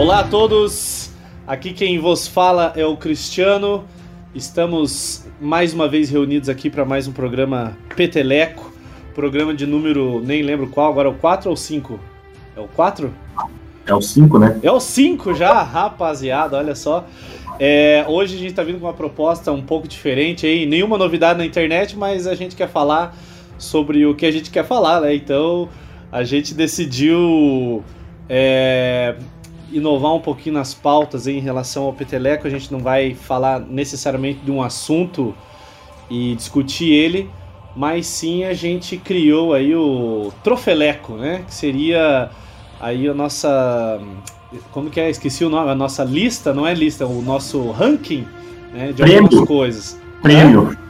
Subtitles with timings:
[0.00, 1.10] Olá a todos,
[1.46, 3.84] aqui quem vos fala é o Cristiano.
[4.34, 8.72] Estamos mais uma vez reunidos aqui para mais um programa Peteleco,
[9.14, 12.00] programa de número, nem lembro qual, agora é o 4 ou 5?
[12.56, 13.12] É o 4?
[13.86, 14.58] É o 5, né?
[14.62, 17.06] É o 5 já, rapaziada, olha só.
[17.58, 21.38] É, hoje a gente está vindo com uma proposta um pouco diferente aí, nenhuma novidade
[21.38, 23.14] na internet, mas a gente quer falar
[23.58, 25.14] sobre o que a gente quer falar, né?
[25.14, 25.68] Então
[26.10, 27.84] a gente decidiu
[28.30, 29.14] é,
[29.72, 32.46] inovar um pouquinho nas pautas em relação ao Peteleco.
[32.46, 35.34] A gente não vai falar necessariamente de um assunto
[36.08, 37.30] e discutir ele,
[37.74, 41.44] mas sim a gente criou aí o Trofeleco, né?
[41.46, 42.30] Que seria
[42.80, 44.00] aí a nossa.
[44.72, 45.08] Como que é?
[45.08, 45.70] Esqueci o nome.
[45.70, 48.26] A nossa lista, não é lista, o nosso ranking
[48.72, 49.22] né, de Prêmio.
[49.24, 50.00] algumas coisas.
[50.22, 50.76] Prêmio.
[50.86, 50.89] É?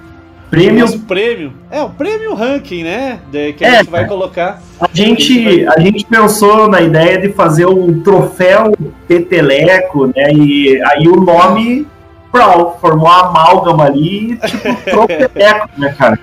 [0.51, 0.81] Prêmio.
[0.81, 1.53] Nosso prêmio.
[1.70, 3.20] É, o prêmio ranking, né?
[3.31, 4.61] de- que a É, gente vai colocar.
[4.81, 8.73] A gente, a gente pensou na ideia de fazer um troféu
[9.07, 10.33] peteleco, né?
[10.33, 11.87] E aí o nome
[12.33, 16.19] Pro, formou uma amálgama ali, tipo trofeleco, né, cara?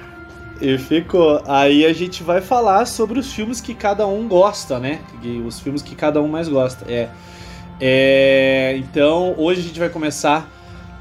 [0.61, 1.41] E ficou.
[1.47, 4.99] Aí a gente vai falar sobre os filmes que cada um gosta, né?
[5.45, 6.85] Os filmes que cada um mais gosta.
[6.91, 7.09] É.
[7.79, 10.49] É, Então, hoje a gente vai começar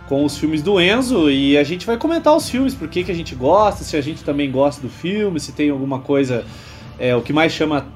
[0.08, 3.14] com os filmes do Enzo e a gente vai comentar os filmes, por que, a
[3.14, 6.44] gente gosta, se a gente também gosta do filme, se tem alguma coisa,
[6.98, 7.86] é, o que mais chama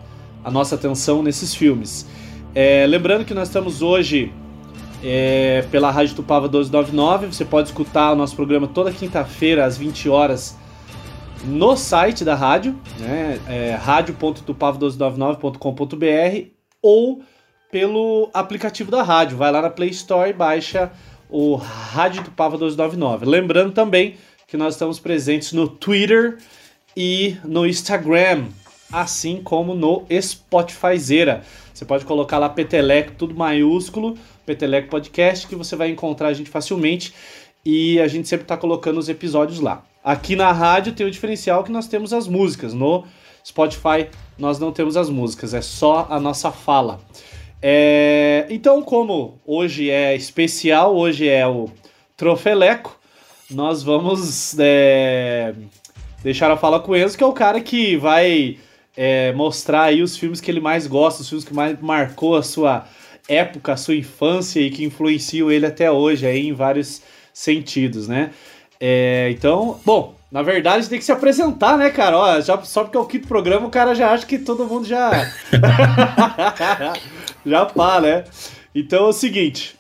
[0.44, 2.06] a nossa atenção nesses filmes.
[2.54, 4.32] É, lembrando que nós estamos hoje
[5.02, 10.08] é, pela Rádio Tupava 1299, você pode escutar o nosso programa toda quinta-feira às 20
[10.08, 10.58] horas
[11.44, 16.48] no site da rádio, né, é, radio.tupava1299.com.br
[16.82, 17.22] ou
[17.70, 19.36] pelo aplicativo da rádio.
[19.36, 20.90] Vai lá na Play Store e baixa
[21.30, 23.26] o Rádio Tupava 1299.
[23.26, 26.38] Lembrando também que nós estamos presentes no Twitter
[26.96, 28.46] e no Instagram,
[28.92, 31.42] assim como no Spotifyzeira.
[31.72, 36.50] Você pode colocar lá Peteleco, tudo maiúsculo, Peteleco Podcast, que você vai encontrar a gente
[36.50, 37.14] facilmente
[37.64, 39.84] e a gente sempre está colocando os episódios lá.
[40.02, 42.74] Aqui na rádio tem o diferencial que nós temos as músicas.
[42.74, 43.04] No
[43.46, 47.00] Spotify nós não temos as músicas, é só a nossa fala.
[47.62, 51.68] É, Então, como hoje é especial, hoje é o
[52.16, 52.98] Trofeleco,
[53.50, 55.54] nós vamos é,
[56.22, 58.58] deixar a fala com o Enzo, que é o cara que vai
[58.96, 62.42] é, mostrar aí os filmes que ele mais gosta, os filmes que mais marcou a
[62.42, 62.86] sua
[63.28, 68.30] época, a sua infância e que influenciam ele até hoje aí em vários sentidos, né?
[68.80, 72.16] É, então, bom, na verdade tem que se apresentar, né, cara?
[72.16, 74.86] Ó, já, só porque é o quinto programa, o cara já acha que todo mundo
[74.86, 75.10] já.
[77.44, 78.24] já pá, né?
[78.74, 79.76] Então é o seguinte.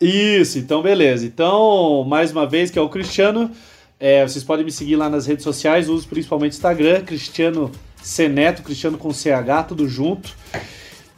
[0.00, 1.24] Isso, então beleza.
[1.24, 3.50] Então, mais uma vez, que é o Cristiano.
[3.98, 7.70] é, vocês podem me seguir lá nas redes sociais, uso principalmente Instagram, Cristiano
[8.02, 10.34] Seneto, Cristiano com CH, tudo junto.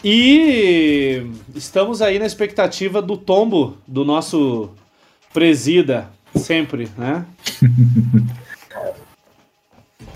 [0.04, 4.70] E estamos aí na expectativa do tombo do nosso
[5.32, 7.24] presida, sempre, né?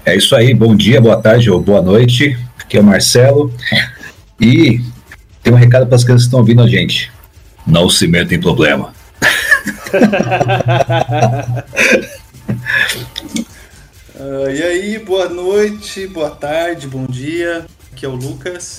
[0.03, 2.35] É isso aí, bom dia, boa tarde ou boa noite.
[2.59, 3.53] Aqui é o Marcelo.
[4.41, 4.81] E
[5.51, 7.11] tem um recado para as crianças que estão ouvindo a gente.
[7.67, 8.95] Não se meta em problema.
[14.23, 17.65] Ah, e aí, boa noite, boa tarde, bom dia.
[17.91, 18.79] Aqui é o Lucas.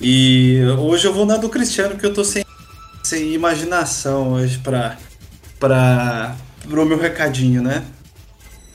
[0.00, 2.42] E hoje eu vou na do Cristiano, porque eu tô sem,
[3.02, 4.96] sem imaginação hoje pra,
[5.60, 6.34] pra,
[6.66, 7.84] pro meu recadinho, né?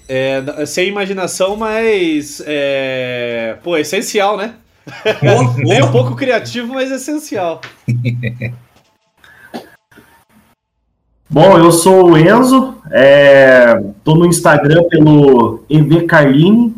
[0.08, 2.44] É, sem imaginação, mas.
[2.46, 4.54] É, pô, é essencial, né?
[5.58, 7.62] Nem um pouco criativo, mas essencial.
[11.30, 16.76] Bom, eu sou o Enzo, é, tô no Instagram pelo EV Carline,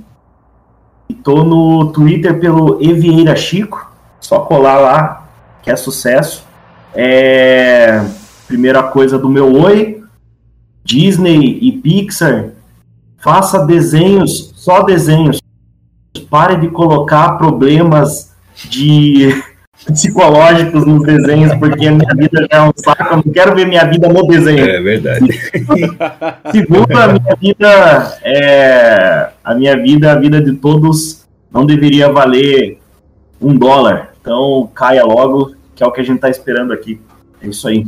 [1.10, 5.28] e tô no Twitter pelo Evieira Chico, só colar lá,
[5.62, 6.46] que é sucesso.
[6.94, 8.04] É,
[8.48, 10.04] primeira coisa do meu oi,
[10.84, 12.52] Disney e Pixar,
[13.18, 15.40] faça desenhos, só desenhos,
[16.22, 18.34] pare de colocar problemas
[18.70, 19.44] de
[19.92, 23.68] psicológicos nos desenhos, porque a minha vida já é um saco, eu não quero ver
[23.68, 24.66] minha vida no desenho.
[24.66, 25.28] É verdade.
[26.52, 32.80] Segundo, a minha vida é a minha vida, a vida de todos não deveria valer
[33.42, 34.14] um dólar.
[34.22, 37.00] Então caia logo, que é o que a gente tá esperando aqui.
[37.42, 37.86] É isso aí.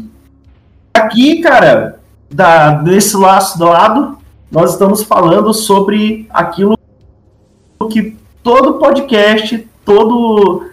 [0.93, 1.99] Aqui, cara,
[2.29, 4.17] da, desse laço do lado,
[4.51, 6.74] nós estamos falando sobre aquilo
[7.87, 10.65] que todo podcast, todo,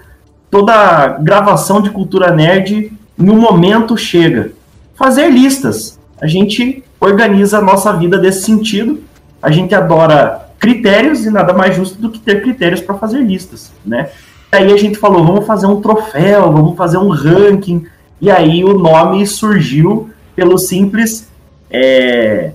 [0.50, 4.52] toda gravação de cultura nerd, um momento chega.
[4.94, 5.98] Fazer listas.
[6.20, 9.00] A gente organiza a nossa vida desse sentido.
[9.40, 13.72] A gente adora critérios e nada mais justo do que ter critérios para fazer listas,
[13.84, 14.08] né?
[14.52, 17.86] aí a gente falou, vamos fazer um troféu, vamos fazer um ranking.
[18.20, 21.28] E aí o nome surgiu pelo simples
[21.70, 22.52] é,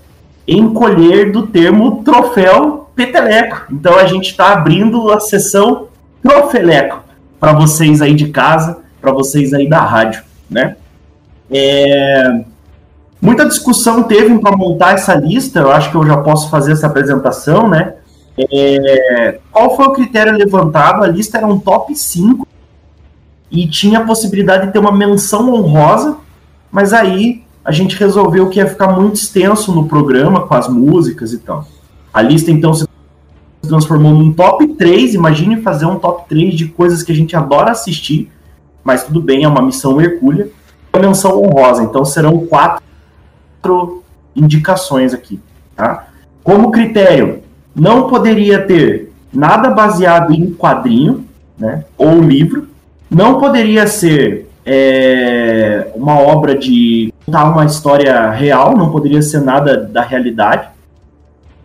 [0.47, 3.67] encolher do termo troféu peteleco.
[3.71, 5.87] Então a gente está abrindo a sessão
[6.21, 7.03] trofeleco
[7.39, 10.75] para vocês aí de casa, para vocês aí da rádio, né?
[11.49, 12.41] É,
[13.21, 15.59] muita discussão teve para montar essa lista.
[15.59, 17.93] Eu acho que eu já posso fazer essa apresentação, né?
[18.51, 21.03] É, qual foi o critério levantado?
[21.03, 22.47] A lista era um top 5
[23.51, 26.17] e tinha a possibilidade de ter uma menção honrosa,
[26.71, 31.33] mas aí a gente resolveu que ia ficar muito extenso no programa com as músicas
[31.33, 31.65] e tal.
[32.13, 32.86] A lista então se
[33.67, 35.13] transformou num top 3.
[35.13, 38.31] Imagine fazer um top 3 de coisas que a gente adora assistir,
[38.83, 40.49] mas tudo bem, é uma missão hercúlea.
[40.91, 44.03] A menção honrosa, então serão quatro
[44.35, 45.39] indicações aqui.
[45.75, 46.07] Tá?
[46.43, 47.43] Como critério,
[47.75, 51.25] não poderia ter nada baseado em quadrinho
[51.57, 52.67] né, ou livro,
[53.09, 59.77] não poderia ser é, uma obra de contar uma história real, não poderia ser nada
[59.77, 60.67] da realidade.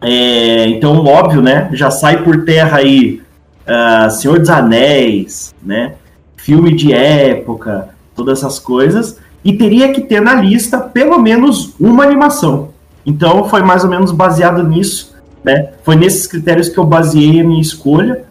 [0.02, 1.68] É, então, óbvio, né?
[1.72, 3.22] Já sai por terra aí
[3.66, 5.94] uh, Senhor dos Anéis, né?
[6.36, 9.18] Filme de época, todas essas coisas.
[9.44, 12.70] E teria que ter na lista pelo menos uma animação.
[13.06, 15.14] Então, foi mais ou menos baseado nisso,
[15.44, 15.70] né?
[15.84, 18.24] Foi nesses critérios que eu baseei a minha escolha.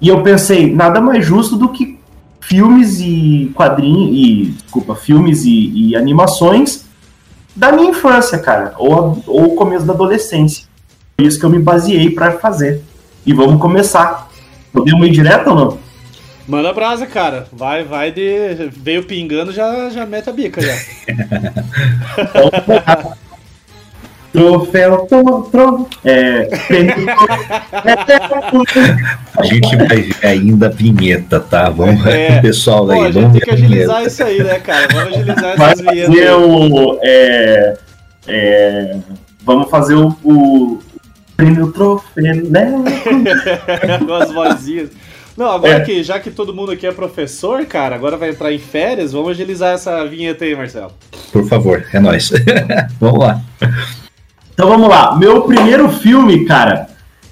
[0.00, 1.98] E eu pensei, nada mais justo do que
[2.40, 6.86] filmes e quadrinhos e desculpa, filmes e, e, animações
[7.54, 10.69] da minha infância, cara, ou ou começo da adolescência
[11.22, 12.82] isso que eu me baseei para fazer.
[13.24, 14.28] E vamos começar.
[14.72, 15.78] Podemos ir direto ou não?
[16.46, 17.46] Manda brasa, cara.
[17.52, 18.70] Vai, vai de.
[18.76, 20.74] Veio pingando, já, já mete a bica já.
[24.32, 25.88] Troféu, troféu.
[26.04, 26.48] É,
[29.36, 31.68] a gente vai ver ainda a vinheta, tá?
[31.68, 32.40] Vamos é.
[32.40, 32.98] pessoal aí.
[32.98, 34.86] Pô, a gente tem que agilizar isso aí, né, cara?
[34.92, 36.14] Vamos agilizar essas vinhetas.
[36.14, 37.76] Fazer o, é,
[38.28, 38.96] é,
[39.44, 40.78] vamos fazer o, o
[41.40, 42.70] prêmio troféu, né?
[44.06, 44.90] Com as vozinhas.
[45.36, 45.80] Não, agora é.
[45.80, 49.30] que já que todo mundo aqui é professor, cara, agora vai entrar em férias, vamos
[49.30, 50.92] agilizar essa vinheta aí, Marcelo.
[51.32, 52.30] Por favor, é nóis.
[53.00, 53.40] vamos lá.
[54.52, 55.16] Então vamos lá.
[55.16, 56.88] Meu primeiro filme, cara,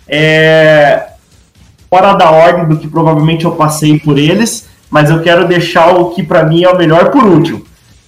[0.08, 1.08] é
[1.90, 6.10] fora da ordem do que provavelmente eu passei por eles, mas eu quero deixar o
[6.10, 7.62] que para mim é o melhor por último.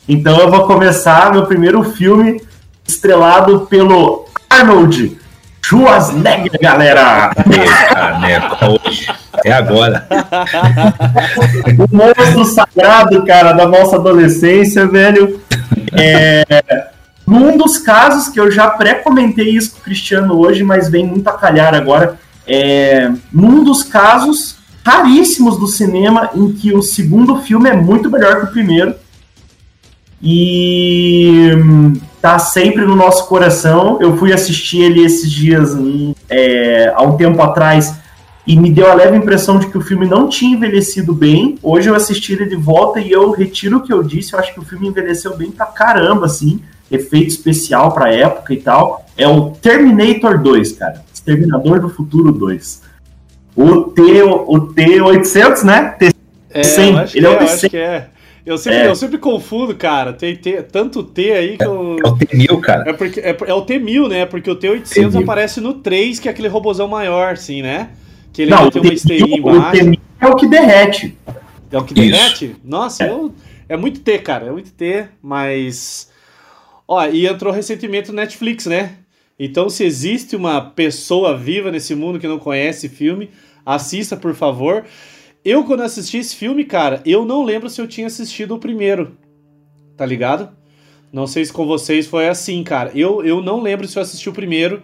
[0.08, 2.40] Então eu vou começar meu primeiro filme
[2.86, 5.19] estrelado pelo Arnold
[5.70, 7.30] Schwarzenegger, galera!
[7.94, 9.06] Caneco, hoje.
[9.44, 10.04] É agora.
[11.78, 15.40] o monstro sagrado, cara, da nossa adolescência, velho.
[15.92, 16.88] É,
[17.24, 21.28] num dos casos que eu já pré-comentei isso com o Cristiano hoje, mas vem muito
[21.28, 22.18] a calhar agora.
[22.44, 28.40] É, num dos casos raríssimos do cinema em que o segundo filme é muito melhor
[28.40, 28.96] que o primeiro.
[30.20, 31.52] E
[32.20, 33.98] tá sempre no nosso coração.
[34.00, 35.76] Eu fui assistir ele esses dias,
[36.28, 37.94] é, há um tempo atrás,
[38.46, 41.58] e me deu a leve impressão de que o filme não tinha envelhecido bem.
[41.62, 44.32] Hoje eu assisti ele de volta e eu retiro o que eu disse.
[44.32, 46.60] Eu acho que o filme envelheceu bem pra caramba, assim.
[46.90, 49.06] Efeito especial pra época e tal.
[49.16, 51.04] É o Terminator 2, cara.
[51.12, 52.82] Exterminador do Futuro 2.
[53.54, 55.94] O T, o T800, né?
[56.00, 56.12] T100.
[56.52, 58.04] É, ele é o T100.
[58.50, 58.88] Eu sempre, é.
[58.88, 60.12] eu sempre confundo, cara.
[60.12, 61.98] Tem, tem tanto T aí que eu.
[62.04, 62.90] É, é o T1000, cara.
[62.90, 64.26] É, porque, é, é o T1000, né?
[64.26, 65.22] Porque o T800 T1000.
[65.22, 67.90] aparece no 3, que é aquele robozão maior, assim, né?
[68.32, 69.84] Que ele Não, tem uma STI embaixo.
[69.84, 71.16] O T1000 é o que derrete.
[71.70, 72.10] É o que Isso.
[72.10, 72.56] derrete?
[72.64, 73.10] Nossa, é.
[73.10, 73.32] Eu,
[73.68, 74.46] é muito T, cara.
[74.46, 76.10] É muito T, mas.
[76.88, 78.94] Ó, e entrou recentemente no Netflix, né?
[79.38, 83.30] Então, se existe uma pessoa viva nesse mundo que não conhece filme,
[83.64, 84.84] assista, por favor.
[85.44, 89.16] Eu, quando assisti esse filme, cara, eu não lembro se eu tinha assistido o primeiro.
[89.96, 90.50] Tá ligado?
[91.12, 92.90] Não sei se com vocês foi assim, cara.
[92.94, 94.82] Eu, eu não lembro se eu assisti o primeiro.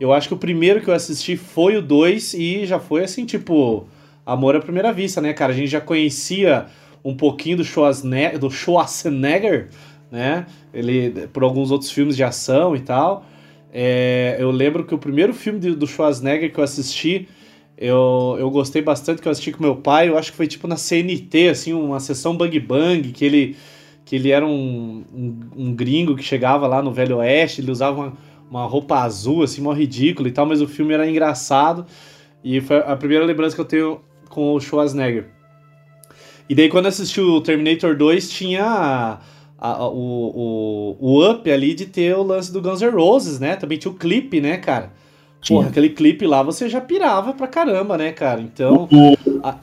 [0.00, 3.24] Eu acho que o primeiro que eu assisti foi o 2 e já foi assim,
[3.24, 3.86] tipo,
[4.24, 5.52] amor à primeira vista, né, cara?
[5.52, 6.66] A gente já conhecia
[7.04, 9.68] um pouquinho do Schwarzenegger, do Schwarzenegger
[10.12, 10.44] né?
[10.74, 13.24] Ele, por alguns outros filmes de ação e tal.
[13.72, 17.26] É, eu lembro que o primeiro filme do Schwarzenegger que eu assisti
[17.76, 20.68] eu, eu gostei bastante que eu assisti com meu pai, eu acho que foi tipo
[20.68, 23.56] na CNT, assim, uma sessão Bang Bang, que ele,
[24.04, 28.00] que ele era um, um, um gringo que chegava lá no Velho Oeste, ele usava
[28.00, 28.12] uma,
[28.50, 31.86] uma roupa azul, assim, mó ridículo e tal, mas o filme era engraçado.
[32.44, 35.28] E foi a primeira lembrança que eu tenho com o Schwarzenegger.
[36.48, 39.18] E daí quando assisti o Terminator 2, tinha a,
[39.58, 43.56] a, o, o, o up ali de ter o lance do Guns N' Roses, né?
[43.56, 44.92] Também tinha o clipe, né, cara?
[45.46, 48.40] Porra, aquele clipe lá você já pirava pra caramba, né, cara?
[48.40, 48.88] Então.
[48.90, 49.56] O, a...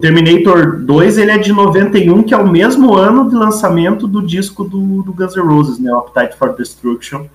[0.00, 4.64] Terminator 2 ele é de 91, que é o mesmo ano de lançamento do disco
[4.64, 5.92] do, do Guns N' Roses, né?
[5.92, 7.26] O Appetite for Destruction.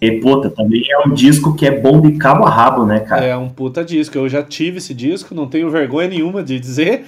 [0.00, 3.26] E, puta, também é um disco que é bom de cabo a rabo, né, cara?
[3.26, 4.16] É um puta disco.
[4.16, 7.04] Eu já tive esse disco, não tenho vergonha nenhuma de dizer.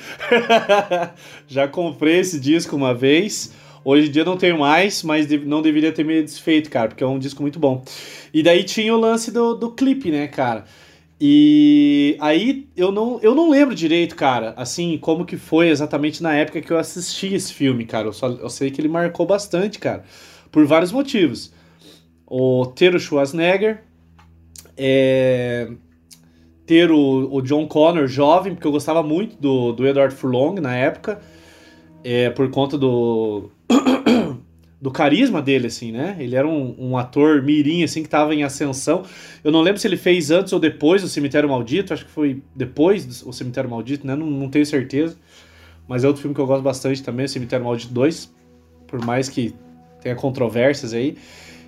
[1.49, 3.55] já comprei esse disco uma vez.
[3.85, 7.07] Hoje em dia não tenho mais, mas não deveria ter me desfeito, cara, porque é
[7.07, 7.83] um disco muito bom.
[8.33, 10.65] E daí tinha o lance do, do clipe, né, cara?
[11.21, 16.35] E aí eu não, eu não lembro direito, cara, assim, como que foi exatamente na
[16.35, 18.09] época que eu assisti esse filme, cara.
[18.09, 20.05] Eu, só, eu sei que ele marcou bastante, cara,
[20.51, 21.53] por vários motivos.
[22.27, 23.83] O ter o Schwarzenegger,
[24.77, 25.69] é,
[26.67, 30.75] ter o, o John Connor jovem, porque eu gostava muito do, do Edward Furlong na
[30.75, 31.21] época,
[32.03, 33.49] é, por conta do
[34.83, 36.17] do carisma dele, assim, né?
[36.19, 39.05] Ele era um, um, ator mirim, assim, que tava em ascensão.
[39.45, 42.43] Eu não lembro se ele fez antes ou depois do Cemitério Maldito, acho que foi
[42.53, 44.17] depois do Cemitério Maldito, né?
[44.17, 45.17] Não, não tenho certeza.
[45.87, 48.35] Mas é outro filme que eu gosto bastante também, o Cemitério Maldito 2,
[48.89, 49.55] por mais que
[50.01, 51.17] tenha controvérsias aí.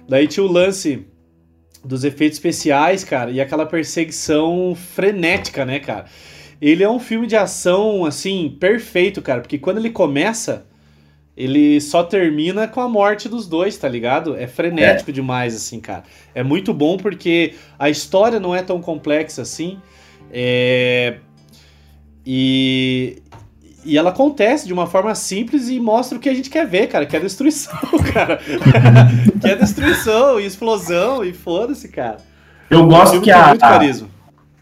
[0.09, 1.07] Daí tinha o lance
[1.85, 6.07] dos efeitos especiais, cara, e aquela perseguição frenética, né, cara?
[6.61, 10.67] Ele é um filme de ação, assim, perfeito, cara, porque quando ele começa
[11.37, 14.37] ele só termina com a morte dos dois, tá ligado?
[14.37, 15.13] É frenético é.
[15.13, 16.05] demais, assim, cara.
[16.35, 19.79] É muito bom porque a história não é tão complexa assim.
[20.31, 21.17] É...
[22.25, 23.21] E...
[23.85, 26.87] e ela acontece de uma forma simples e mostra o que a gente quer ver,
[26.87, 27.05] cara.
[27.05, 27.81] Que é destruição,
[28.15, 28.39] cara.
[29.41, 32.19] que é destruição e explosão e foda-se, cara.
[32.71, 33.57] Eu gosto que a.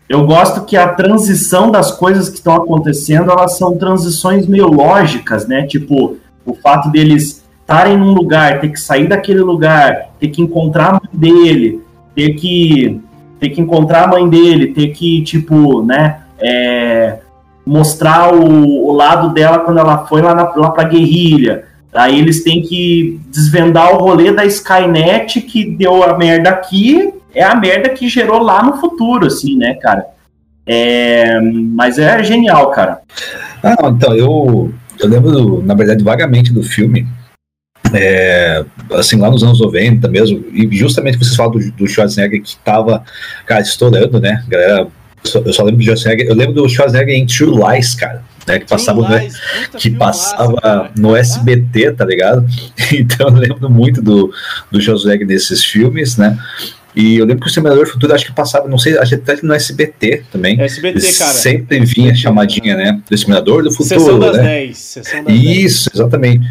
[0.09, 5.47] Eu gosto que a transição das coisas que estão acontecendo, elas são transições meio lógicas,
[5.47, 5.67] né?
[5.67, 10.89] Tipo, o fato deles estarem num lugar, ter que sair daquele lugar, ter que encontrar
[10.89, 11.81] a mãe dele,
[12.15, 13.01] ter que
[13.41, 17.19] ter que encontrar a mãe dele, ter que tipo, né, é,
[17.67, 21.65] mostrar o, o, lado dela quando ela foi lá, na, lá pra guerrilha.
[21.93, 27.43] Aí eles têm que desvendar o rolê da Skynet que deu a merda aqui, é
[27.43, 30.07] a merda que gerou lá no futuro, assim, né, cara?
[30.65, 33.01] É, mas é genial, cara.
[33.63, 34.73] Ah, então, eu,
[35.03, 37.07] eu lembro, na verdade, vagamente do filme.
[37.93, 42.57] É, assim, lá nos anos 90 mesmo, e justamente vocês falam do, do Schwarzenegger que
[42.59, 43.05] tava,
[43.45, 44.43] cara, estourando, né?
[44.49, 44.89] Galera,
[45.35, 48.23] eu só lembro do Schwarzenegger, eu lembro do Schwarzenegger em True Lies, cara.
[48.45, 52.45] Né, que passava, no, que passava no SBT, tá ligado?
[52.93, 54.33] Então eu lembro muito do,
[54.71, 56.37] do Schwarzenegger nesses filmes, né?
[56.95, 59.43] E eu lembro que o Semeador Futuro acho que passava, não sei, acho que até
[59.43, 60.61] no SBT também.
[60.61, 61.33] SBT, cara.
[61.33, 63.01] Sempre vinha a chamadinha, né?
[63.09, 64.01] Do Semeador do Futuro.
[64.01, 64.43] Sessão das né?
[64.43, 64.79] 10.
[64.79, 65.95] Sessão das Isso, 10.
[65.95, 66.47] exatamente.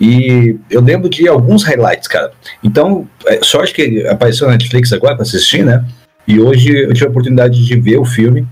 [0.00, 2.32] E eu lembro de alguns highlights, cara.
[2.62, 5.84] Então, é, sorte que apareceu na Netflix agora para assistir, né?
[6.26, 8.46] E hoje eu tive a oportunidade de ver o filme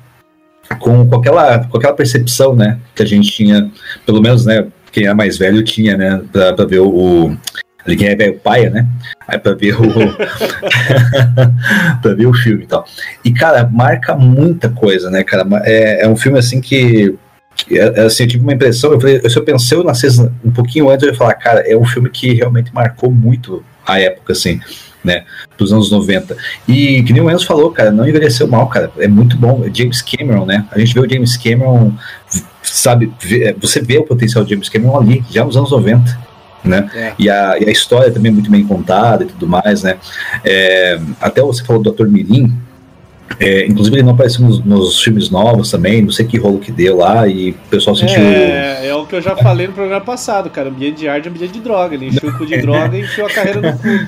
[0.79, 2.79] com, com, aquela, com aquela percepção, né?
[2.95, 3.71] Que a gente tinha,
[4.05, 4.67] pelo menos, né?
[4.93, 6.21] Quem é mais velho tinha, né?
[6.33, 7.37] Pra, pra ver o,
[7.85, 8.87] quem é velho paia, né?
[9.27, 9.83] Aí pra ver o.
[12.03, 12.85] pra ver o filme e tal.
[13.25, 15.47] E, cara, marca muita coisa, né, cara?
[15.65, 17.15] É, é um filme assim que.
[17.71, 20.89] É, assim, eu tive uma impressão, eu falei, se eu pensei eu nascesse um pouquinho
[20.89, 24.61] antes, eu ia falar, cara, é um filme que realmente marcou muito a época, assim,
[25.05, 25.25] né,
[25.59, 26.37] dos anos 90.
[26.67, 29.63] E que nem o Enzo falou, cara, não envelheceu mal, cara, é muito bom.
[29.65, 30.65] É James Cameron, né?
[30.71, 31.93] A gente vê o James Cameron,
[32.63, 33.13] sabe,
[33.61, 36.30] você vê o potencial de James Cameron ali, já nos anos 90
[36.65, 36.89] né?
[36.95, 37.13] É.
[37.19, 39.97] E, a, e a história também é muito bem contada e tudo mais, né?
[40.45, 42.07] É, até você falou do Dr.
[42.07, 42.53] Mirim,
[43.39, 46.73] é, inclusive ele não apareceu nos, nos, filmes novos também, não sei que rolo que
[46.73, 48.21] deu lá e o pessoal sentiu.
[48.21, 50.69] É, é o que eu já falei no programa passado, cara.
[50.69, 51.95] Ambiente de arte é ambiente de droga.
[51.95, 54.07] Ele encheu o cu de droga e encheu a carreira no cu.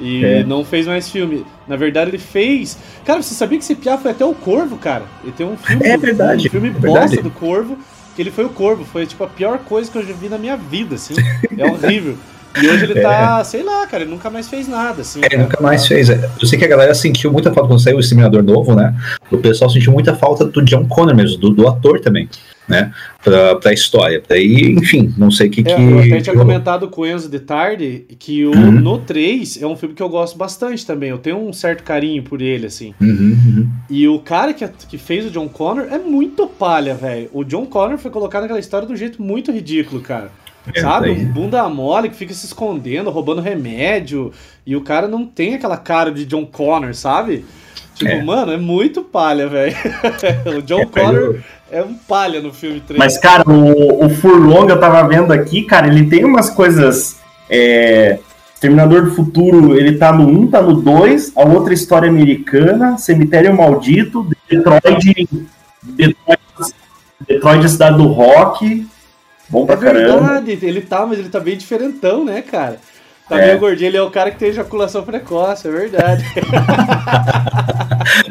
[0.00, 0.42] E é.
[0.42, 1.44] não fez mais filme.
[1.68, 2.76] Na verdade, ele fez.
[3.04, 5.04] Cara, você sabia que esse Piá foi até o Corvo, cara?
[5.22, 5.86] Ele tem um filme.
[5.86, 6.48] É verdade.
[6.48, 7.22] Um filme é bosta verdade.
[7.22, 7.78] do Corvo
[8.14, 8.84] que ele foi o corvo.
[8.84, 11.14] Foi tipo a pior coisa que eu já vi na minha vida, assim.
[11.56, 12.16] É horrível.
[12.60, 13.44] E hoje ele tá, é.
[13.44, 15.20] sei lá, cara, ele nunca mais fez nada, assim.
[15.22, 16.08] É, nunca mais fez.
[16.08, 18.94] Eu sei que a galera sentiu muita falta quando saiu o Exterminador novo, né?
[19.30, 22.28] O pessoal sentiu muita falta do John Connor mesmo, do, do ator também
[22.72, 22.90] né,
[23.22, 24.22] pra, pra história.
[24.26, 25.70] Daí, enfim, não sei o que é, que.
[25.70, 28.72] Eu até tinha comentado com o Enzo de tarde que o uhum.
[28.72, 31.10] No 3 é um filme que eu gosto bastante também.
[31.10, 32.94] Eu tenho um certo carinho por ele, assim.
[32.98, 33.68] Uhum, uhum.
[33.90, 37.28] E o cara que, que fez o John Connor é muito palha, velho.
[37.32, 40.30] O John Connor foi colocado naquela história de um jeito muito ridículo, cara.
[40.74, 41.10] É, sabe?
[41.10, 44.32] Um bunda mole que fica se escondendo, roubando remédio.
[44.64, 47.44] E o cara não tem aquela cara de John Connor, sabe?
[47.94, 48.22] Tipo, é.
[48.22, 49.76] mano, é muito palha, velho.
[50.58, 51.40] o John é, Connor
[51.72, 52.98] é um palha no filme 3.
[52.98, 57.16] Mas, cara, o, o Furlong eu tava vendo aqui, cara, ele tem umas coisas.
[57.48, 58.18] É,
[58.60, 63.56] Terminador do Futuro, ele tá no 1, tá no 2, a outra história americana, Cemitério
[63.56, 65.28] Maldito, Detroit,
[65.82, 66.40] Detroit,
[67.26, 68.86] Detroit é cidade do rock.
[69.48, 70.20] Bom pra é caramba.
[70.20, 72.78] verdade, ele tá, mas ele tá bem diferentão, né, cara?
[73.28, 73.46] Tá É.
[73.46, 76.24] meio gordinho, ele é o cara que tem ejaculação precoce, é verdade.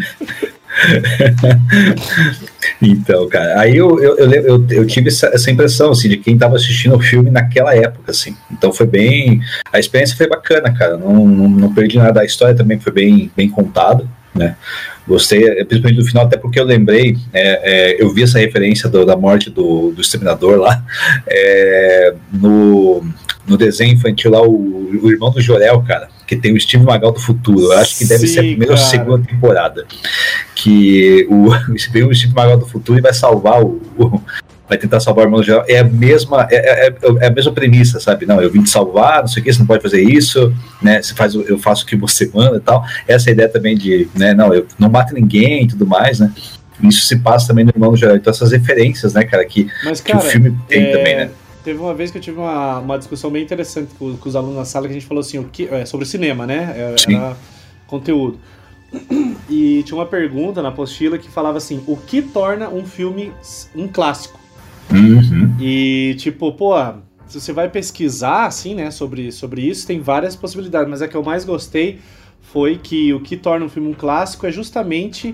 [2.81, 6.38] Então, cara, aí eu, eu, eu, eu, eu tive essa, essa impressão, assim, de quem
[6.38, 8.35] tava assistindo o filme naquela época, assim.
[8.51, 9.41] Então foi bem.
[9.71, 10.97] A experiência foi bacana, cara.
[10.97, 12.21] Não, não, não perdi nada.
[12.21, 14.55] A história também foi bem, bem contada, né?
[15.07, 18.88] Gostei, eh, principalmente do final, até porque eu lembrei, é, é, eu vi essa referência
[18.89, 20.83] do- da morte do, do Exterminador lá,
[21.27, 23.03] é, no,
[23.47, 27.11] no desenho infantil lá, o, o irmão do Jorel, cara, que tem o Steve Magal
[27.11, 27.59] do futuro.
[27.73, 28.89] Eu acho que deve ser a Sim, primeira ou cara.
[28.89, 29.85] segunda temporada.
[30.55, 31.50] Que o,
[31.91, 33.81] vem o Steve Magal do futuro e vai salvar o.
[33.97, 34.21] o-
[34.69, 35.65] vai tentar salvar o irmão Jorel.
[35.67, 38.25] É a mesma, é, é- é a mesma premissa, sabe?
[38.25, 41.01] Não, eu vim te salvar, não sei o que, você não pode fazer isso, né?
[41.01, 42.81] Você faz, eu faço o que você manda e tal.
[43.05, 44.33] Essa é ideia também de, né?
[44.33, 46.31] Não, eu não mato ninguém e tudo mais, né?
[46.83, 48.15] Isso se passa também no irmão Jorel.
[48.15, 51.29] Então essas referências, né, cara, que, Mas, que cara, o filme tem é, também, né?
[51.63, 54.57] Teve uma vez que eu tive uma, uma discussão bem interessante com, com os alunos
[54.57, 56.73] na sala que a gente falou assim, o que, é, sobre cinema, né?
[56.75, 57.15] É, Sim.
[57.15, 57.37] Era
[57.87, 58.39] conteúdo.
[59.49, 63.31] E tinha uma pergunta na apostila que falava assim: o que torna um filme
[63.75, 64.39] um clássico?
[64.91, 65.55] Uhum.
[65.59, 66.73] E tipo, pô,
[67.27, 71.15] se você vai pesquisar assim, né, sobre, sobre isso, tem várias possibilidades, mas a que
[71.15, 71.99] eu mais gostei
[72.41, 75.33] foi que o que torna um filme um clássico é justamente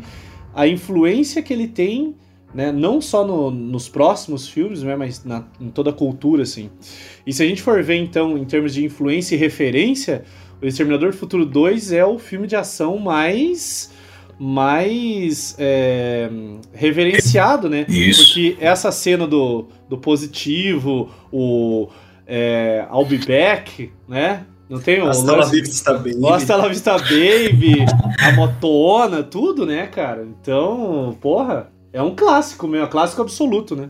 [0.54, 2.16] a influência que ele tem,
[2.58, 6.72] né, não só no- nos próximos filmes, né, mas na- em toda a cultura, assim.
[7.24, 10.24] E se a gente for ver, então, em termos de influência e referência,
[10.60, 13.92] o Exterminador do Futuro 2 é o filme de ação mais
[14.40, 16.30] mais é,
[16.74, 17.86] reverenciado, né?
[17.90, 18.26] Isso.
[18.26, 21.88] Porque essa cena do, do positivo, o
[22.26, 24.46] é, I'll be back, né?
[24.70, 25.92] Não tem o Hasta lance- vista
[26.34, 27.86] Hasta la Vista Baby,
[28.20, 30.28] a motona, tudo, né, cara?
[30.42, 33.90] Então, porra, é um clássico mesmo, é um clássico absoluto, né?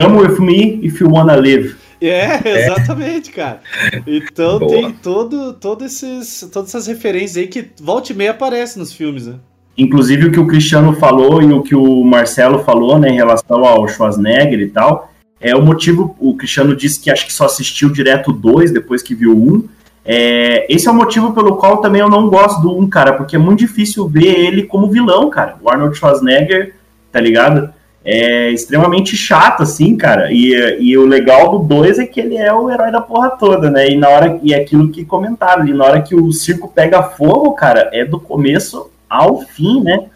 [0.00, 1.74] Come with me if you wanna live.
[1.98, 3.60] É, exatamente, cara.
[4.06, 4.70] Então Boa.
[4.70, 9.26] tem todo, todo esses, todas essas referências aí que volta e meia aparecem nos filmes,
[9.26, 9.36] né?
[9.78, 13.64] Inclusive o que o Cristiano falou e o que o Marcelo falou, né, em relação
[13.64, 16.14] ao Schwarzenegger e tal, é o motivo.
[16.18, 19.68] O Cristiano disse que acho que só assistiu direto 2 depois que viu 1.
[20.04, 23.36] É, esse é o motivo pelo qual também eu não gosto do 1, cara, porque
[23.36, 25.56] é muito difícil ver ele como vilão, cara.
[25.62, 26.74] O Arnold Schwarzenegger,
[27.10, 27.72] tá ligado?
[28.04, 30.32] É extremamente chato, assim, cara.
[30.32, 33.70] E, e o legal do 2 é que ele é o herói da porra toda,
[33.70, 33.90] né?
[33.90, 37.02] E na hora e é aquilo que comentaram ali, na hora que o circo pega
[37.02, 40.06] fogo, cara, é do começo ao fim, né?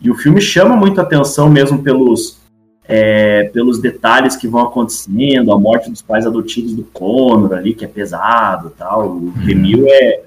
[0.00, 2.38] E o filme chama muito atenção mesmo pelos,
[2.86, 7.84] é, pelos detalhes que vão acontecendo, a morte dos pais adotivos do Connor ali, que
[7.84, 9.08] é pesado tal.
[9.08, 10.22] O Temil é.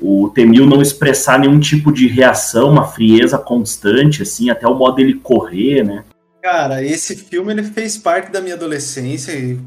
[0.00, 4.96] O Temil não expressar nenhum tipo de reação, uma frieza constante, assim, até o modo
[4.96, 6.04] dele correr, né?
[6.42, 9.58] Cara, esse filme ele fez parte da minha adolescência e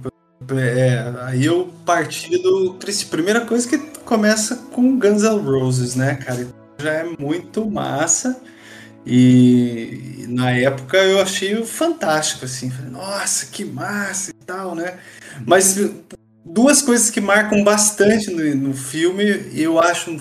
[0.52, 2.78] é, aí eu parti do.
[3.10, 6.48] Primeira coisa que começa com Guns N' Roses, né, cara?
[6.80, 8.42] Já é muito massa
[9.06, 12.70] e na época eu achei fantástico, assim.
[12.70, 14.96] Falei, Nossa, que massa e tal, né?
[15.46, 15.78] Mas
[16.44, 20.20] duas coisas que marcam bastante no, no filme, eu acho um,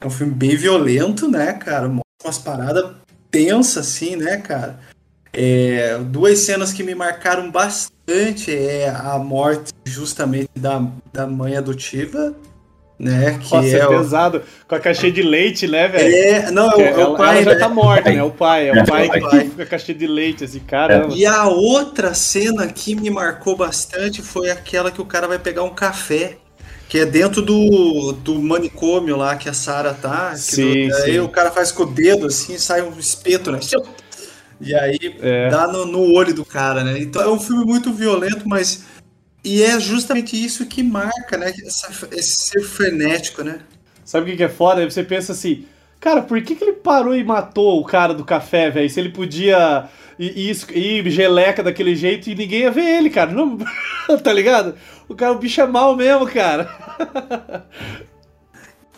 [0.00, 1.88] é um filme bem violento, né, cara?
[1.88, 2.94] Umas paradas
[3.30, 4.78] tensas, assim, né, cara?
[5.32, 10.80] É, duas cenas que me marcaram bastante é a morte justamente da,
[11.12, 12.34] da mãe adotiva,
[12.98, 13.38] né?
[13.42, 14.42] Que Nossa, é, é, o, pesado.
[14.66, 16.14] Com a caixinha de leite, né, velho?
[16.14, 17.58] é, não, é, o- Que é o ela, pai, ela já né?
[17.58, 18.22] tá morta, né?
[18.22, 18.70] O pai.
[18.70, 19.40] É É, o pai o que pai.
[19.44, 21.14] fica com a caixinha de leite, assim, caramba.
[21.14, 25.62] E a outra cena que me marcou bastante foi aquela que o cara vai pegar
[25.62, 26.36] um café.
[26.88, 30.30] Que é dentro do, do manicômio lá que a Sarah tá.
[30.30, 31.18] que Sim, do- aí sim.
[31.18, 33.58] o cara faz com o dedo assim e sai um espeto, né?
[34.60, 35.50] E aí É.
[35.50, 36.96] dá no, no olho do cara, né?
[37.00, 38.84] Então é um filme muito violento, mas.
[39.46, 41.54] E é justamente isso que marca, né?
[41.64, 43.60] Essa- esse ser frenético, né?
[44.04, 44.80] Sabe o que é foda?
[44.80, 45.64] Aí você pensa assim,
[46.00, 48.90] cara, por que, que ele parou e matou o cara do café, velho?
[48.90, 53.30] Se ele podia ir, ir, ir geleca daquele jeito e ninguém ia ver ele, cara.
[53.30, 53.56] Não,
[54.20, 54.74] tá ligado?
[55.08, 56.68] O cara, o bicho é mal mesmo, cara.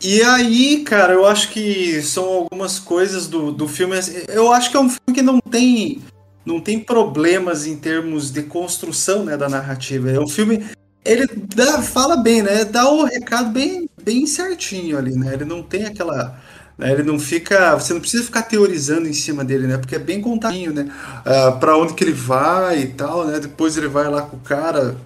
[0.01, 3.97] E aí, cara, eu acho que são algumas coisas do, do filme.
[4.29, 6.01] Eu acho que é um filme que não tem,
[6.49, 10.11] não tem problemas em termos de construção né, da narrativa.
[10.11, 10.65] É um filme.
[11.05, 12.65] Ele dá, fala bem, né?
[12.65, 15.35] Dá o recado bem, bem certinho ali, né?
[15.35, 16.41] Ele não tem aquela.
[16.79, 17.75] né, ele não fica.
[17.75, 19.77] Você não precisa ficar teorizando em cima dele, né?
[19.77, 20.91] Porque é bem contadinho, né?
[21.23, 23.39] Ah, pra onde que ele vai e tal, né?
[23.39, 24.97] Depois ele vai lá com o cara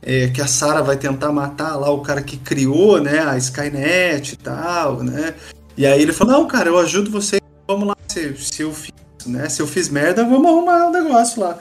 [0.00, 4.34] é, que a Sarah vai tentar matar lá o cara que criou, né, a Skynet
[4.34, 5.34] e tal, né?
[5.76, 8.92] E aí ele fala, não, cara, eu ajudo você, vamos lá, se, se eu fiz,
[9.26, 11.58] né, se eu fiz merda, vamos arrumar o negócio lá.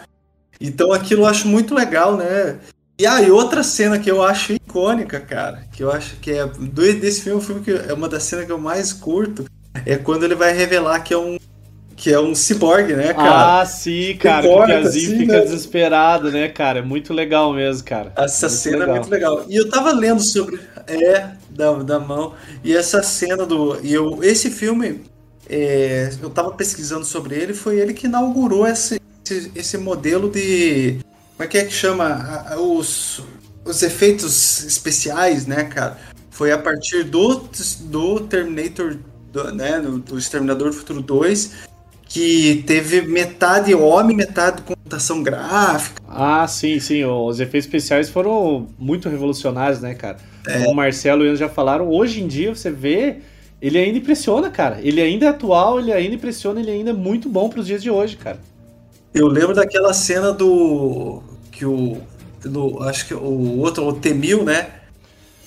[0.60, 2.58] Então aquilo eu acho muito legal, né?
[3.00, 6.46] E aí, ah, outra cena que eu acho icônica, cara, que eu acho que é
[6.46, 9.46] desse filme, o filme que é uma das cenas que eu mais curto,
[9.86, 11.38] é quando ele vai revelar que é um
[11.96, 13.62] que é um ciborgue, né, cara?
[13.62, 15.42] Ah, sim, cara, porque a Zin assim, fica né?
[15.42, 16.80] desesperado, né, cara?
[16.80, 18.12] É muito legal mesmo, cara.
[18.16, 18.96] Essa é cena legal.
[18.96, 19.46] é muito legal.
[19.48, 24.24] E eu tava lendo sobre é da, da mão e essa cena do e eu
[24.24, 25.02] esse filme
[25.50, 31.00] é, eu tava pesquisando sobre ele, foi ele que inaugurou esse, esse, esse modelo de
[31.36, 33.24] como é que é que chama os
[33.66, 35.98] os efeitos especiais, né, cara?
[36.30, 37.48] Foi a partir do,
[37.82, 38.98] do Terminator,
[39.32, 41.52] do, né, do, do Exterminador do Futuro 2,
[42.06, 46.02] que teve metade homem, metade computação gráfica.
[46.08, 47.04] Ah, sim, sim.
[47.06, 50.18] Os efeitos especiais foram muito revolucionários, né, cara?
[50.48, 50.60] É.
[50.60, 53.18] Como o Marcelo e o Ian já falaram, hoje em dia você vê,
[53.64, 54.80] ele ainda impressiona, cara.
[54.82, 57.82] Ele ainda é atual, ele ainda impressiona, ele ainda é muito bom para os dias
[57.82, 58.38] de hoje, cara.
[59.14, 61.24] Eu lembro daquela cena do.
[61.50, 61.98] que o.
[62.44, 64.68] Do, acho que o outro, o T-1000, né?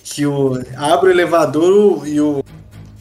[0.03, 2.43] Que o, abre o elevador e o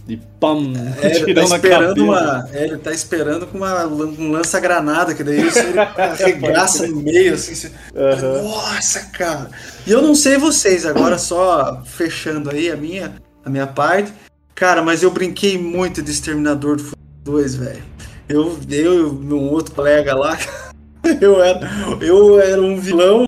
[0.06, 5.16] de pam, é, ele tá esperando uma, é, ele tá esperando com uma, um lança-granada,
[5.16, 5.50] que daí ele
[5.98, 7.72] arregaça no meio, assim.
[7.96, 8.44] Uhum.
[8.44, 9.50] Nossa, cara!
[9.88, 14.14] E eu não sei vocês, agora só fechando aí a minha, a minha parte.
[14.56, 17.84] Cara, mas eu brinquei muito de Exterminador do Futuro 2, velho.
[18.28, 20.38] Eu, eu e um outro colega lá,
[21.22, 21.60] eu era,
[22.02, 23.28] eu era um vilão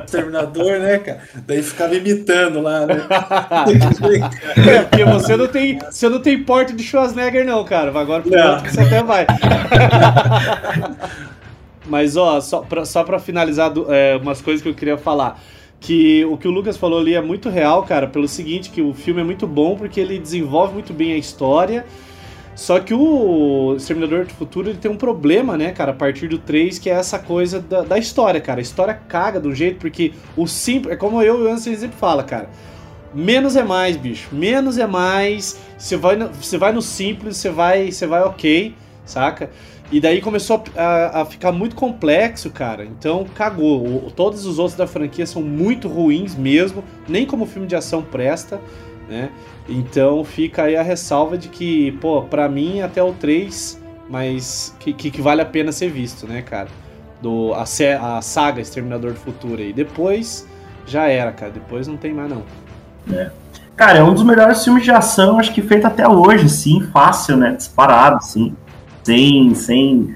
[0.00, 1.20] Terminador, né, cara?
[1.46, 3.06] Daí ficava imitando lá, né?
[4.66, 7.90] é, porque você não tem, você não tem porte de Schwarzenegger, não, cara.
[7.90, 9.26] Agora pro outro que você até vai.
[11.84, 15.38] Mas, ó, só pra, só pra finalizar do, é, umas coisas que eu queria falar.
[15.82, 18.94] Que o que o Lucas falou ali é muito real, cara, pelo seguinte, que o
[18.94, 21.84] filme é muito bom porque ele desenvolve muito bem a história
[22.54, 26.38] só que o Exterminador do Futuro ele tem um problema, né, cara, a partir do
[26.38, 28.60] 3, que é essa coisa da, da história, cara.
[28.60, 30.92] A história caga do jeito, porque o simples.
[30.92, 32.50] É como eu e o Ansem sempre fala, cara.
[33.14, 34.28] Menos é mais, bicho.
[34.32, 35.58] Menos é mais.
[35.78, 39.50] Você vai no, você vai no simples, você vai, você vai ok, saca?
[39.92, 42.82] E daí começou a, a, ficar muito complexo, cara.
[42.82, 44.06] Então cagou.
[44.06, 46.82] O, todos os outros da franquia são muito ruins mesmo.
[47.06, 48.58] Nem como filme de ação presta,
[49.06, 49.30] né?
[49.68, 53.78] Então fica aí a ressalva de que, pô, pra mim até o 3,
[54.08, 56.68] mas que, que, que vale a pena ser visto, né, cara?
[57.20, 57.64] Do, a,
[58.16, 59.74] a saga Exterminador do Futuro aí.
[59.74, 60.48] Depois
[60.86, 61.52] já era, cara.
[61.52, 62.42] Depois não tem mais, não.
[63.12, 63.30] É.
[63.76, 67.36] Cara, é um dos melhores filmes de ação, acho que feito até hoje, sim, fácil,
[67.36, 67.52] né?
[67.52, 68.54] Disparado, sim.
[69.02, 70.14] Sem, sem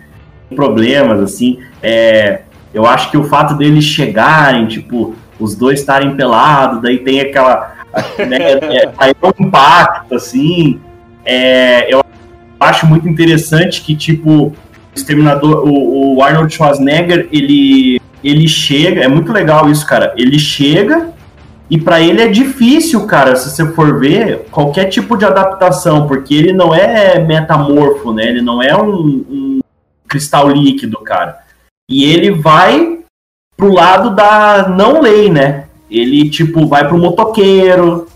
[0.54, 1.58] problemas, assim.
[1.82, 7.20] É, eu acho que o fato deles chegarem, tipo, os dois estarem pelados, daí tem
[7.20, 7.76] aquela
[8.26, 8.38] né?
[8.62, 10.80] É, aí é um impacto, assim.
[11.24, 12.04] É, eu
[12.60, 14.54] acho muito interessante que, tipo,
[14.94, 20.14] Exterminador, o, o Arnold Schwarzenegger, ele, ele chega, é muito legal isso, cara.
[20.16, 21.10] Ele chega
[21.68, 26.34] e para ele é difícil, cara, se você for ver, qualquer tipo de adaptação, porque
[26.34, 28.28] ele não é metamorfo, né?
[28.28, 29.60] Ele não é um, um
[30.06, 31.40] cristal líquido, cara.
[31.90, 33.00] E ele vai
[33.56, 35.64] pro lado da não lei, né?
[35.90, 38.06] Ele, tipo, vai pro motoqueiro,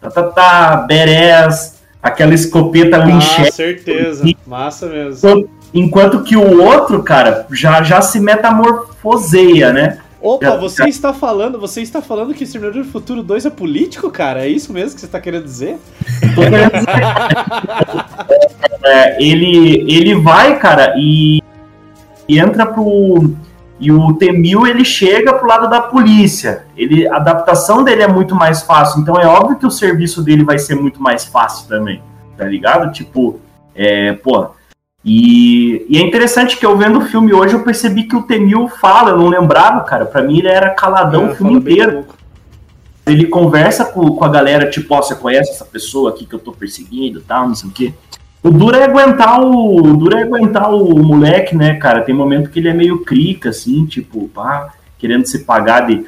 [0.00, 5.28] tá, tá, tá, berés, aquela escopeta ah, certeza, massa mesmo.
[5.28, 9.98] Enquanto, enquanto que o outro, cara, já, já se metamorfoseia, né?
[10.20, 14.44] Opa, você está falando, você está falando que Exterminador do Futuro 2 é político, cara?
[14.44, 15.78] É isso mesmo que você está querendo dizer?
[16.34, 16.88] Tô querendo dizer.
[18.82, 21.40] é, ele, ele vai, cara, e,
[22.28, 23.36] e entra pro
[23.80, 26.64] e o T-1000 ele chega pro lado da polícia.
[26.76, 29.00] Ele, a adaptação dele é muito mais fácil.
[29.00, 32.02] Então é óbvio que o serviço dele vai ser muito mais fácil também.
[32.36, 32.92] Tá ligado?
[32.92, 33.40] Tipo,
[33.74, 34.50] é, pô.
[35.10, 38.68] E, e é interessante que eu vendo o filme hoje eu percebi que o T-1000
[38.78, 40.04] fala, eu não lembrava, cara.
[40.04, 42.04] Pra mim ele era caladão é, o filme inteiro.
[43.06, 46.34] Ele conversa com, com a galera, tipo, ó, oh, você conhece essa pessoa aqui que
[46.34, 47.94] eu tô perseguindo e tal, não sei o quê.
[48.42, 52.02] O duro é aguentar o, o duro é aguentar o moleque, né, cara?
[52.02, 56.04] Tem momento que ele é meio crica, assim, tipo, pá, querendo se pagar de,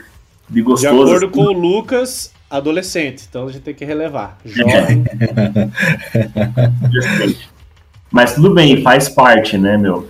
[0.46, 0.94] de gostoso.
[0.94, 1.34] De acordo assim.
[1.34, 4.36] com o Lucas, adolescente, então a gente tem que relevar.
[4.44, 5.04] Jovem.
[8.10, 10.08] Mas tudo bem, faz parte, né, meu?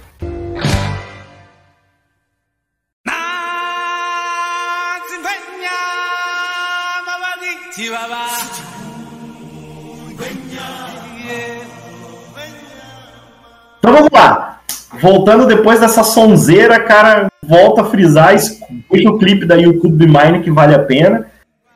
[13.79, 14.61] Então vamos lá.
[15.01, 20.51] Voltando depois dessa sonzeira, cara, volta a frisar, escuta o clipe da YouTube Mine que
[20.51, 21.31] vale a pena.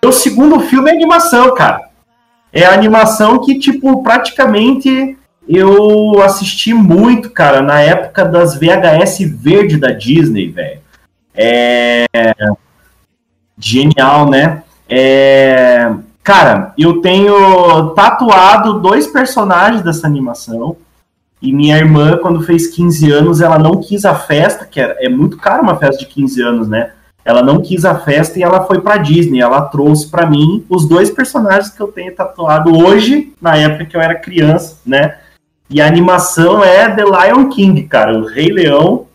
[0.04, 1.88] O segundo filme é animação, cara.
[2.52, 9.76] É a animação que, tipo, praticamente eu assisti muito, cara, na época das VHS verde
[9.76, 10.80] da Disney, velho.
[11.34, 12.04] É...
[13.58, 14.62] Genial, né?
[14.88, 15.92] É...
[16.22, 20.76] Cara, eu tenho tatuado dois personagens dessa animação.
[21.42, 25.08] E minha irmã, quando fez 15 anos, ela não quis a festa, que é, é
[25.10, 26.92] muito caro uma festa de 15 anos, né?
[27.22, 29.40] Ela não quis a festa e ela foi para Disney.
[29.40, 33.96] Ela trouxe para mim os dois personagens que eu tenho tatuado hoje, na época que
[33.96, 35.18] eu era criança, né?
[35.70, 39.06] E a animação é The Lion King, cara, o Rei Leão.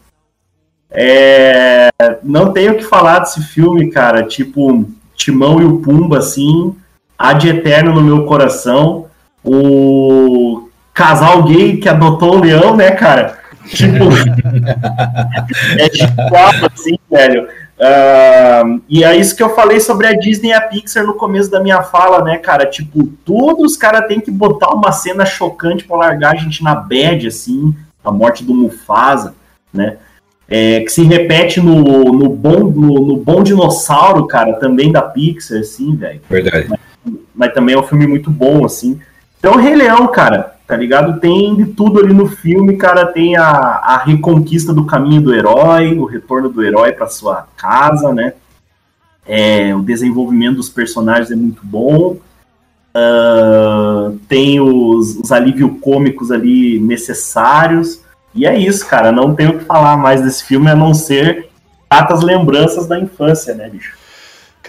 [0.91, 1.89] É...
[2.23, 4.23] Não tenho o que falar desse filme, cara.
[4.23, 6.75] Tipo, Timão e o Pumba, assim,
[7.17, 9.05] há de eterno no meu coração.
[9.43, 13.37] O casal gay que adotou o leão, né, cara?
[13.67, 14.05] Tipo,
[15.77, 17.47] é genial, assim, velho.
[17.79, 21.49] Uh, e é isso que eu falei sobre a Disney e a Pixar no começo
[21.49, 22.65] da minha fala, né, cara?
[22.65, 26.75] Tipo, todos os caras têm que botar uma cena chocante pra largar a gente na
[26.75, 29.33] bad, assim, a morte do Mufasa,
[29.73, 29.97] né?
[30.45, 35.59] É, que se repete no, no, bom, no, no, Bom Dinossauro, cara, também da Pixar,
[35.59, 36.19] assim, velho.
[36.29, 36.67] Verdade.
[36.67, 38.99] Mas, mas, também é um filme muito bom, assim.
[39.39, 41.19] Então, Rei Leão, cara, tá ligado?
[41.19, 43.07] Tem de tudo ali no filme, cara.
[43.07, 48.13] Tem a, a reconquista do caminho do herói, o retorno do herói para sua casa,
[48.13, 48.33] né?
[49.25, 52.17] É, o desenvolvimento dos personagens é muito bom.
[52.95, 58.01] Uh, tem os, os alívios cômicos ali necessários.
[58.35, 59.11] E é isso, cara.
[59.11, 61.49] Não tenho o que falar mais desse filme a não ser
[61.89, 63.97] tatas lembranças da infância, né, bicho?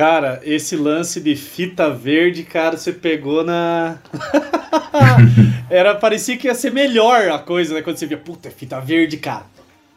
[0.01, 3.99] Cara, esse lance de fita verde, cara, você pegou na.
[5.69, 7.83] Era, parecia que ia ser melhor a coisa, né?
[7.83, 9.45] Quando você via, puta, é fita verde, cara.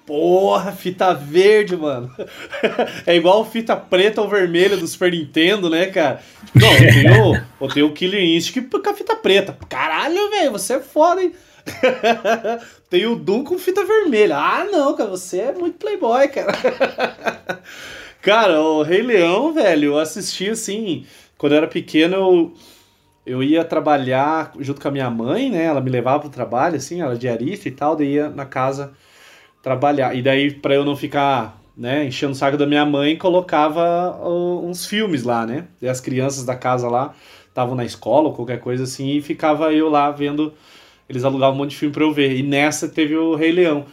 [0.06, 2.14] Porra, fita verde, mano.
[3.08, 6.20] é igual fita preta ou vermelha do Super Nintendo, né, cara?
[6.54, 9.58] Não, eu tenho, eu tenho o Killer Instinct com a fita preta.
[9.70, 11.32] Caralho, velho, você é foda, hein?
[12.90, 14.36] tem o Doom com fita vermelha.
[14.36, 16.52] Ah, não, cara, você é muito playboy, cara.
[18.24, 21.06] Cara, o Rei Leão, velho, eu assisti assim.
[21.38, 22.54] Quando eu era pequeno, eu,
[23.26, 25.66] eu ia trabalhar junto com a minha mãe, né?
[25.66, 28.94] Ela me levava pro trabalho, assim, ela é diarista e tal, daí ia na casa
[29.62, 30.16] trabalhar.
[30.16, 34.66] E daí, pra eu não ficar, né, enchendo o saco da minha mãe, colocava uh,
[34.66, 35.68] uns filmes lá, né?
[35.82, 37.14] E as crianças da casa lá
[37.50, 40.54] estavam na escola ou qualquer coisa assim, e ficava eu lá vendo.
[41.10, 42.38] Eles alugavam um monte de filme pra eu ver.
[42.38, 43.86] E nessa teve o Rei Leão.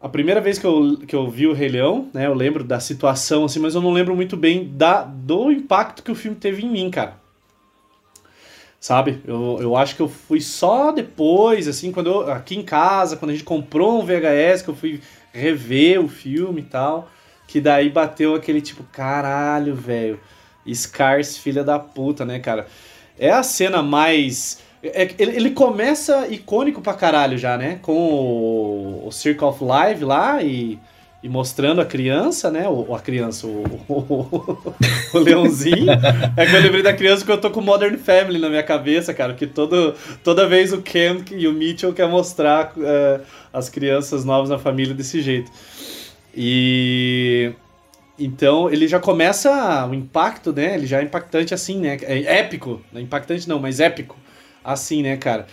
[0.00, 2.80] A primeira vez que eu, que eu vi o Rei Leão, né, eu lembro da
[2.80, 6.64] situação, assim, mas eu não lembro muito bem da, do impacto que o filme teve
[6.64, 7.20] em mim, cara.
[8.80, 9.20] Sabe?
[9.26, 13.32] Eu, eu acho que eu fui só depois, assim, quando eu, aqui em casa, quando
[13.32, 15.02] a gente comprou um VHS, que eu fui
[15.34, 17.10] rever o filme e tal,
[17.46, 20.18] que daí bateu aquele tipo, caralho, velho,
[20.72, 22.66] Scars, filha da puta, né, cara?
[23.18, 27.78] É a cena mais é, ele, ele, começa icônico pra caralho já, né?
[27.82, 30.78] Com o, o Circle of Life lá e,
[31.22, 32.66] e mostrando a criança, né?
[32.66, 34.74] O, a criança, o, o,
[35.12, 35.90] o leãozinho.
[36.34, 39.12] é que eu lembrei da criança que eu tô com Modern Family na minha cabeça,
[39.12, 39.34] cara.
[39.34, 44.48] Que todo, toda vez o Ken e o Mitchell quer mostrar uh, as crianças novas
[44.48, 45.52] na família desse jeito.
[46.34, 47.52] E.
[48.18, 50.74] Então ele já começa o impacto, né?
[50.74, 51.98] Ele já é impactante assim, né?
[52.02, 52.80] É épico.
[52.90, 54.16] Não é impactante não, mas épico
[54.64, 55.46] assim, né, cara?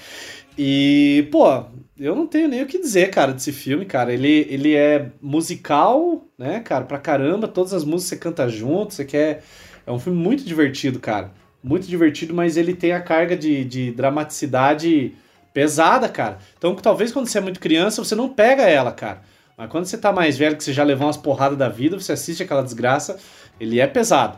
[0.57, 1.65] E, pô,
[1.99, 4.11] eu não tenho nem o que dizer, cara, desse filme, cara.
[4.11, 7.47] Ele, ele é musical, né, cara, pra caramba.
[7.47, 9.43] Todas as músicas você canta junto, você quer.
[9.85, 11.31] É um filme muito divertido, cara.
[11.63, 15.13] Muito divertido, mas ele tem a carga de, de dramaticidade
[15.53, 16.39] pesada, cara.
[16.57, 19.21] Então, talvez quando você é muito criança, você não pega ela, cara.
[19.57, 22.11] Mas quando você tá mais velho, que você já levou umas porradas da vida, você
[22.11, 23.17] assiste aquela desgraça,
[23.59, 24.37] ele é pesado.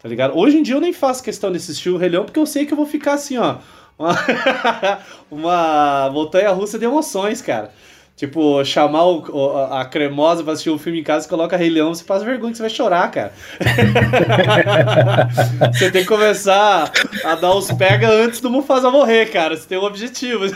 [0.00, 0.38] Tá ligado?
[0.38, 2.64] Hoje em dia eu nem faço questão de assistir o Rei Leão, porque eu sei
[2.64, 3.58] que eu vou ficar assim, ó
[4.00, 4.16] uma,
[5.30, 7.70] uma montanha russa de emoções, cara.
[8.16, 11.94] Tipo, chamar o, a cremosa pra assistir um filme em casa e coloca Rei Leão,
[11.94, 13.32] você faz vergonha que você vai chorar, cara.
[15.72, 16.92] você tem que começar
[17.24, 19.56] a dar os pega antes do Mufasa morrer, cara.
[19.56, 20.44] Você tem um objetivo.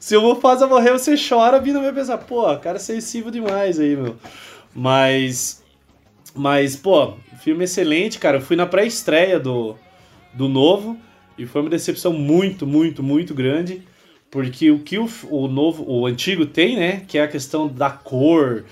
[0.00, 3.94] Se o Mufasa morrer, você chora, vida vai pensar, pô, cara é sensível demais aí,
[3.94, 4.16] meu.
[4.74, 5.62] Mas.
[6.34, 8.38] Mas, pô, filme excelente, cara.
[8.38, 9.76] Eu fui na pré-estreia do,
[10.32, 10.96] do novo.
[11.38, 13.82] E foi uma decepção muito, muito, muito grande,
[14.30, 17.90] porque o que o, o novo, o antigo tem, né, que é a questão da
[17.90, 18.64] cor,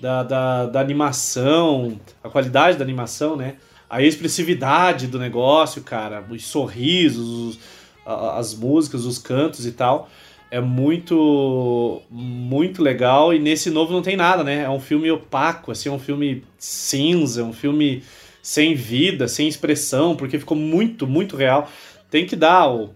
[0.00, 3.56] da, da, da animação, a qualidade da animação, né,
[3.90, 7.58] a expressividade do negócio, cara, os sorrisos, os,
[8.06, 10.08] as músicas, os cantos e tal,
[10.50, 14.64] é muito muito legal e nesse novo não tem nada, né?
[14.64, 18.02] É um filme opaco, assim, é um filme cinza, é um filme
[18.42, 21.70] sem vida, sem expressão, porque ficou muito, muito real
[22.12, 22.90] tem que dar o,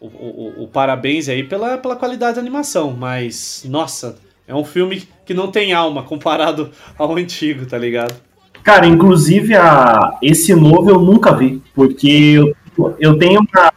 [0.00, 4.16] o, o, o, parabéns aí pela, pela qualidade da animação, mas, nossa,
[4.48, 8.14] É um filme que não tem alma comparado ao antigo, tá ligado?
[8.62, 12.34] Cara, inclusive a, esse novo eu nunca vi, porque
[12.78, 13.72] eu, eu tenho uma.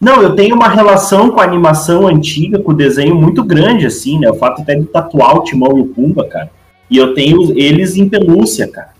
[0.00, 4.18] Não, eu tenho uma relação com a animação antiga, com o desenho muito grande, assim,
[4.18, 4.30] né?
[4.30, 6.50] O fato até de tatuar o Timão e o Pumba, cara.
[6.90, 8.91] E eu tenho eles em pelúcia, cara.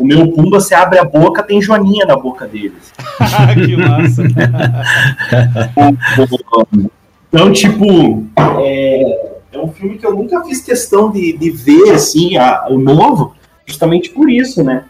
[0.00, 2.90] O meu Pumba, você abre a boca, tem joaninha na boca deles.
[3.66, 4.22] que massa.
[7.28, 8.24] então, tipo,
[8.60, 12.78] é, é, um filme que eu nunca fiz questão de, de ver, assim, a, o
[12.78, 13.34] novo,
[13.66, 14.86] justamente por isso, né?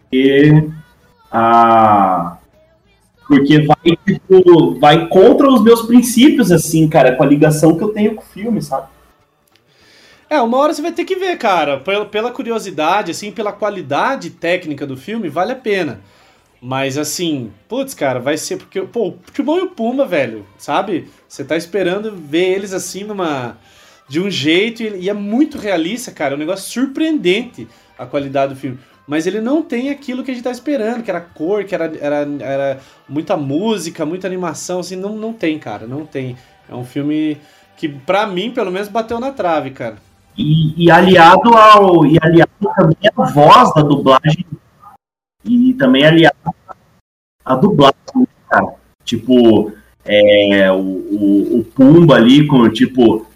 [0.00, 0.68] Porque,
[1.30, 2.38] a,
[3.28, 7.90] porque vai, tipo, vai contra os meus princípios, assim, cara, com a ligação que eu
[7.90, 8.88] tenho com o filme, sabe?
[10.30, 11.80] É, uma hora você vai ter que ver, cara.
[11.80, 16.00] Pela, pela curiosidade, assim, pela qualidade técnica do filme, vale a pena.
[16.60, 18.82] Mas assim, putz, cara, vai ser porque.
[18.82, 21.08] Pô, o Timão e o Pumba, velho, sabe?
[21.28, 23.56] Você tá esperando ver eles assim numa.
[24.08, 26.34] De um jeito, e, e é muito realista, cara.
[26.34, 28.78] É um negócio surpreendente a qualidade do filme.
[29.06, 31.90] Mas ele não tem aquilo que a gente tá esperando, que era cor, que era,
[31.98, 36.36] era, era muita música, muita animação, assim, não, não tem, cara, não tem.
[36.68, 37.38] É um filme
[37.76, 39.96] que, pra mim, pelo menos, bateu na trave, cara.
[40.38, 42.06] E, e, aliado ao.
[42.06, 44.46] E aliado também a voz da dublagem.
[45.44, 46.36] E também aliado
[47.44, 48.74] a dublagem, cara.
[49.04, 49.72] Tipo,
[50.04, 53.26] é, o, o, o Pumba ali com, tipo,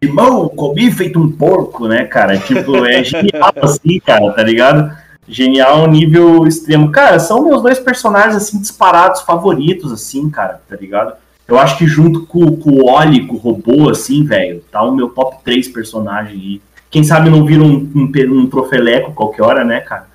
[0.00, 2.38] irmão, comi feito um porco, né, cara?
[2.38, 4.96] Tipo, é genial assim, cara, tá ligado?
[5.28, 6.92] Genial nível extremo.
[6.92, 11.16] Cara, são meus dois personagens, assim, disparados favoritos, assim, cara, tá ligado?
[11.48, 14.94] Eu acho que junto com, com o Oli, com o robô, assim, velho, tá o
[14.94, 16.62] meu top 3 personagem aí.
[16.90, 20.08] Quem sabe não vira um, um, um trofeleco qualquer hora, né, cara?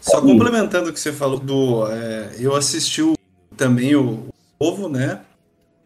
[0.00, 1.86] Só complementando o que você falou do.
[1.88, 3.14] É, eu assisti o,
[3.56, 5.20] também o Ovo, né?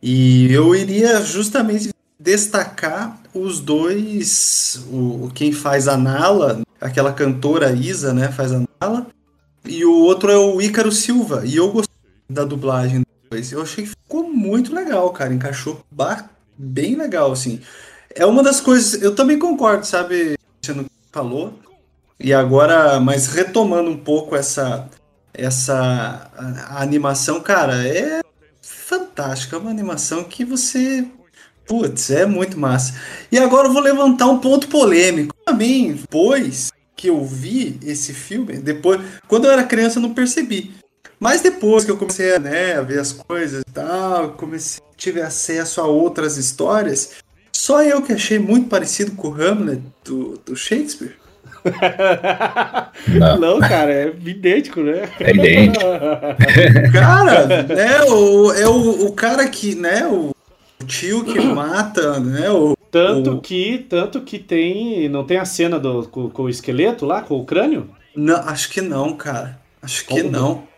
[0.02, 4.84] E eu iria justamente destacar os dois.
[4.90, 8.28] O, quem faz a Nala, aquela cantora Isa, né?
[8.30, 9.06] Faz a Nala.
[9.64, 11.42] E o outro é o Ícaro Silva.
[11.44, 11.94] E eu gostei
[12.28, 13.03] da dublagem
[13.52, 15.34] eu achei que ficou muito legal, cara.
[15.34, 15.84] Encaixou
[16.56, 17.60] bem legal, assim.
[18.14, 19.02] É uma das coisas.
[19.02, 20.36] Eu também concordo, sabe?
[20.62, 20.74] Você
[21.12, 21.58] falou.
[22.18, 24.88] E agora, mas retomando um pouco essa
[25.34, 26.30] essa
[26.70, 28.20] animação, cara, é
[28.62, 29.56] fantástica.
[29.56, 31.04] É uma animação que você.
[31.66, 32.94] Putz, é muito massa.
[33.32, 35.34] E agora eu vou levantar um ponto polêmico.
[35.44, 40.74] Também, depois que eu vi esse filme, depois, quando eu era criança, eu não percebi.
[41.24, 45.80] Mas depois que eu comecei né, a ver as coisas e tal, comecei, tive acesso
[45.80, 47.12] a outras histórias,
[47.50, 51.16] só eu que achei muito parecido com o Hamlet do, do Shakespeare.
[53.08, 53.38] Não.
[53.38, 53.58] Não.
[53.58, 55.08] cara, é idêntico, né?
[55.18, 55.82] É idêntico.
[56.92, 60.34] cara, né, o, é o, o cara que, né, o
[60.86, 63.40] tio que mata, né, o, tanto o...
[63.40, 67.40] que tanto que tem não tem a cena do com, com, o esqueleto lá com
[67.40, 70.73] o crânio não acho que não cara acho que não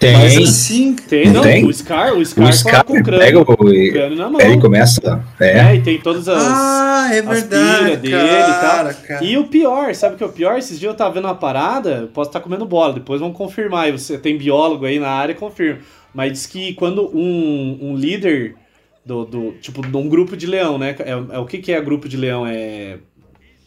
[0.00, 0.16] tem.
[0.16, 1.64] Mas assim, tem, não, tem.
[1.64, 4.40] o Scar, o Scar, o Scar com o crânio, pega o, o crânio na mão.
[4.40, 5.58] Ele começa, é.
[5.58, 9.06] é e tem todas as, ah, é verdade, dele cara, e tal.
[9.06, 9.24] Cara.
[9.24, 10.58] E o pior, sabe o que é o pior?
[10.58, 13.92] Esses dias eu tava vendo uma parada, posso estar comendo bola, depois vamos confirmar, e
[13.92, 15.80] você tem biólogo aí na área, confirma.
[16.14, 18.56] Mas diz que quando um, um líder
[19.04, 20.96] do, do, tipo, de um grupo de leão, né?
[21.00, 22.46] É, é, o que que é grupo de leão?
[22.46, 22.96] É,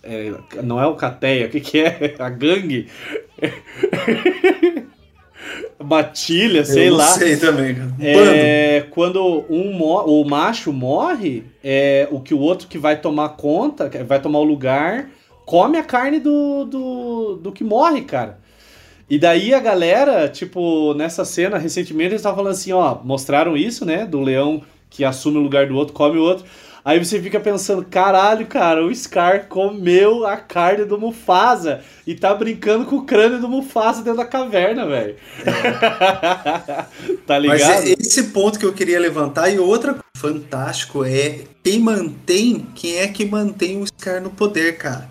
[0.01, 2.15] é não é o cateia, o que que é?
[2.19, 2.87] A gangue?
[5.83, 7.05] matilha, sei eu lá.
[7.05, 7.93] sei também, cara.
[7.99, 13.89] É, quando um o macho morre, é, o que o outro que vai tomar conta,
[14.05, 15.09] vai tomar o lugar,
[15.45, 18.39] come a carne do, do, do que morre, cara.
[19.09, 23.85] E daí a galera, tipo, nessa cena, recentemente, eles estavam falando assim, ó, mostraram isso,
[23.85, 24.05] né?
[24.05, 26.45] Do leão que assume o lugar do outro, come o outro.
[26.85, 32.33] Aí você fica pensando, caralho, cara, o Scar comeu a carne do Mufasa e tá
[32.33, 35.15] brincando com o crânio do Mufasa dentro da caverna, velho.
[35.43, 37.15] É.
[37.25, 37.59] tá ligado?
[37.59, 43.07] Mas esse ponto que eu queria levantar e outra fantástico é quem mantém, quem é
[43.07, 45.09] que mantém o Scar no poder, cara?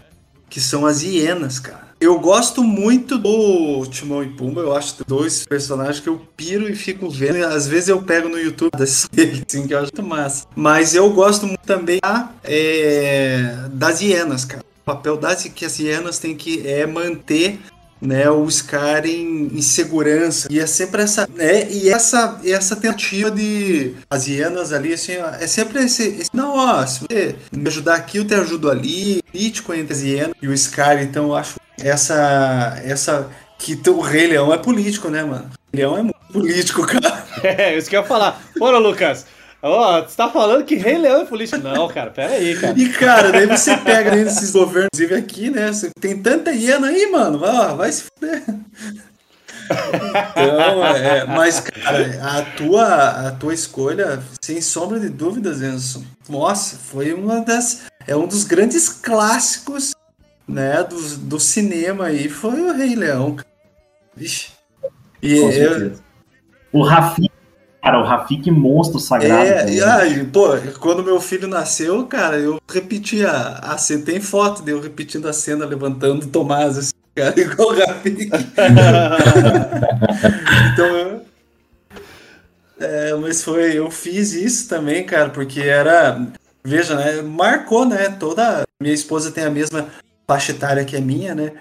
[0.49, 1.82] Que são as hienas, cara.
[2.03, 6.75] Eu gosto muito do Timão e Pumba, eu acho dois personagens que eu piro e
[6.75, 7.45] fico vendo.
[7.45, 9.07] Às vezes eu pego no YouTube desse
[9.49, 10.45] assim, que eu acho muito massa.
[10.57, 14.65] Mas eu gosto muito também da, é, das hienas, cara.
[14.83, 17.61] O papel das que as hienas têm que é manter
[18.01, 20.49] né, o Scar em, em, segurança.
[20.51, 25.29] E é sempre essa, né, e essa, essa tentativa de as hienas ali, assim, ó,
[25.29, 29.23] é sempre esse, esse, não, ó, se você me ajudar aqui, eu te ajudo ali,
[29.31, 34.29] crítico entre as hienas e o Scar, então eu acho essa, essa, que o Rei
[34.29, 35.51] Leão é político, né, mano?
[35.73, 37.23] O Leão é muito político, cara.
[37.43, 38.41] É, isso que eu ia falar.
[38.57, 39.27] Bora, Lucas.
[39.61, 41.61] Ó, oh, você tá falando que Rei Leão é político?
[41.61, 42.75] Não, cara, pera aí, cara.
[42.79, 45.73] E, cara, daí você pega nesses governos, inclusive aqui, né?
[45.73, 47.39] Você tem tanta hiena aí, mano.
[47.39, 48.43] Vai, vai se fuder.
[50.31, 56.77] Então, é, mas, cara, a tua, a tua escolha, sem sombra de dúvidas, Enzo, nossa,
[56.77, 57.83] foi uma das.
[58.07, 59.92] É um dos grandes clássicos
[60.47, 63.37] né, do, do cinema aí, foi o Rei Leão.
[64.15, 64.49] Vixe.
[65.23, 65.93] E eu,
[66.73, 67.31] o Rafik,
[67.83, 69.45] cara, o Rafik monstro sagrado.
[69.45, 70.49] É, e aí, pô,
[70.81, 75.33] quando meu filho nasceu, cara, eu repeti a, cena, tem foto de eu repetindo a
[75.33, 78.31] cena, levantando o Tomás, assim, cara, igual o Rafik.
[80.73, 81.23] então,
[82.81, 86.21] é, mas foi, eu fiz isso também, cara, porque era,
[86.65, 89.87] veja, né, marcou, né, toda, minha esposa tem a mesma
[90.33, 91.53] faixa etária que é minha, né,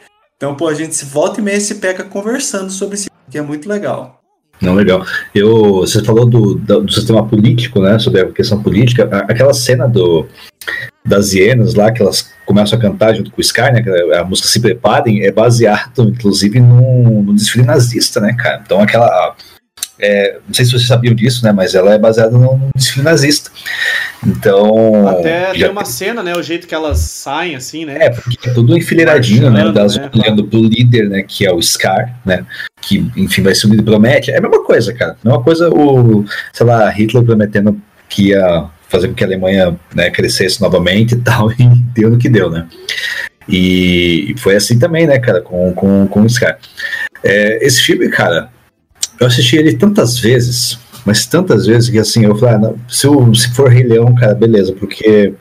[0.42, 3.42] então, pô, a gente se volta e meia se pega conversando sobre isso, que é
[3.44, 4.20] muito legal.
[4.60, 5.06] Não, legal.
[5.36, 8.00] Eu, você falou do, do, sistema político, né?
[8.00, 9.04] Sobre a questão política.
[9.30, 10.28] Aquela cena do,
[11.06, 13.84] das hienas lá, que elas começam a cantar junto com o Sky, né?
[14.20, 18.64] A música Se Preparem, é baseado, inclusive, no desfile nazista, né, cara?
[18.66, 19.36] Então, aquela.
[20.00, 21.52] É, não sei se vocês sabiam disso, né?
[21.52, 23.52] Mas ela é baseada no desfile nazista.
[24.26, 25.08] Então.
[25.08, 26.34] Até tem uma cena, né?
[26.36, 27.98] O jeito que elas saem, assim, né?
[28.00, 29.72] É, porque é tudo enfileiradinho, né?
[29.72, 30.10] Das né?
[30.14, 31.24] olhando pro líder, né?
[31.24, 32.46] Que é o Scar, né?
[32.82, 34.32] Que, enfim, vai o líder promete.
[34.32, 35.18] É a mesma coisa, cara.
[35.24, 39.80] A mesma coisa o, sei lá, Hitler prometendo que ia fazer com que a Alemanha
[39.96, 42.68] né, crescesse novamente e tal, e deu no que deu, né?
[43.48, 46.60] E foi assim também, né, cara, com, com, com o Scar.
[47.24, 48.50] É, esse filme, cara,
[49.20, 53.08] eu assisti ele tantas vezes mas tantas vezes que assim, eu falei, ah, não, se,
[53.08, 55.34] eu, se for Rei Leão, cara, beleza, porque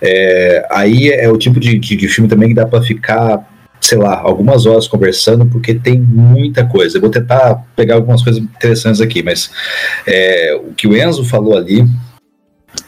[0.00, 3.48] é, aí é o tipo de, de, de filme também que dá para ficar
[3.80, 6.96] sei lá, algumas horas conversando, porque tem muita coisa.
[6.96, 9.50] Eu vou tentar pegar algumas coisas interessantes aqui, mas
[10.06, 11.84] é, o que o Enzo falou ali,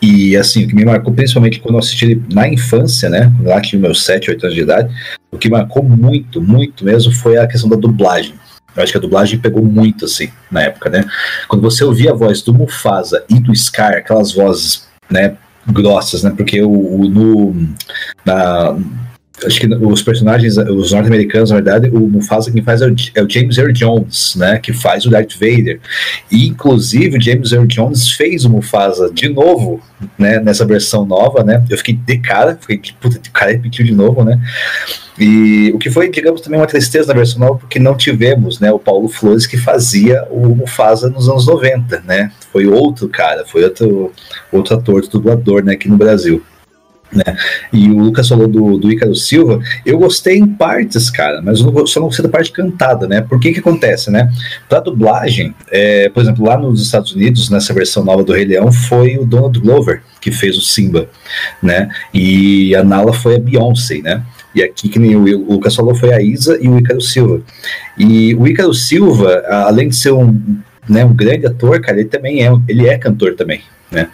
[0.00, 3.32] e assim, o que me marcou, principalmente quando eu assisti ele na infância, né?
[3.42, 4.94] Lá tinha meus 7, 8 anos de idade,
[5.32, 8.34] o que marcou muito, muito mesmo foi a questão da dublagem.
[8.76, 11.04] Eu acho que a dublagem pegou muito, assim, na época, né?
[11.48, 16.32] Quando você ouvia a voz do Mufasa e do Scar, aquelas vozes, né, grossas, né?
[16.36, 17.68] Porque o, o no,
[18.24, 18.76] na,
[19.44, 23.22] acho que os personagens, os norte-americanos, na verdade, o Mufasa quem faz é o, é
[23.22, 25.80] o, James Earl Jones, né, que faz o Darth Vader.
[26.30, 29.82] E, inclusive, o James Earl Jones fez o Mufasa de novo,
[30.18, 33.92] né, nessa versão nova, né, eu fiquei de cara, fiquei, puta, o cara repetiu de
[33.92, 34.40] novo, né,
[35.18, 38.72] e o que foi, digamos, também uma tristeza na versão nova, porque não tivemos, né,
[38.72, 43.64] o Paulo Flores que fazia o Mufasa nos anos 90, né, foi outro cara, foi
[43.64, 44.12] outro,
[44.50, 46.42] outro ator, dublador, né, aqui no Brasil.
[47.12, 47.36] Né?
[47.72, 51.66] E o Lucas falou do, do Ícaro Silva, eu gostei em partes, cara, mas só
[52.00, 53.20] não gostei da parte cantada, né?
[53.20, 54.32] Por que que acontece, né?
[54.68, 58.72] Pra dublagem, é, por exemplo, lá nos Estados Unidos, nessa versão nova do Rei Leão,
[58.72, 61.08] foi o Donald Glover que fez o Simba,
[61.62, 61.88] né?
[62.12, 64.24] E a Nala foi a Beyoncé, né?
[64.54, 67.40] E aqui, que nem o Lucas falou, foi a Isa e o Ícaro Silva.
[67.98, 70.40] E o Ícaro Silva, além de ser um,
[70.88, 74.08] né, um grande ator, cara, ele também é, ele é cantor também, né?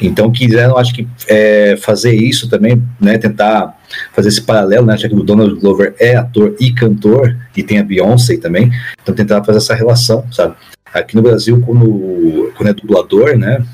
[0.00, 3.18] Então quiseram, acho que é, fazer isso também, né?
[3.18, 3.76] Tentar
[4.12, 4.96] fazer esse paralelo, né?
[4.96, 8.70] Já que o Donald Glover é ator e cantor e tem a Beyoncé também,
[9.02, 10.54] então tentar fazer essa relação, sabe?
[10.92, 13.64] Aqui no Brasil, quando, quando é dublador, né?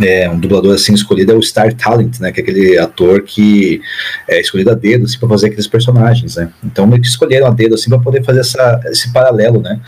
[0.00, 2.32] É, um dublador assim escolhido é o Star Talent, né?
[2.32, 3.80] Que é aquele ator que
[4.28, 6.50] é escolhido a dedo assim para fazer aqueles personagens, né?
[6.64, 9.80] Então meio que escolheram a dedo assim para poder fazer essa, esse paralelo, né?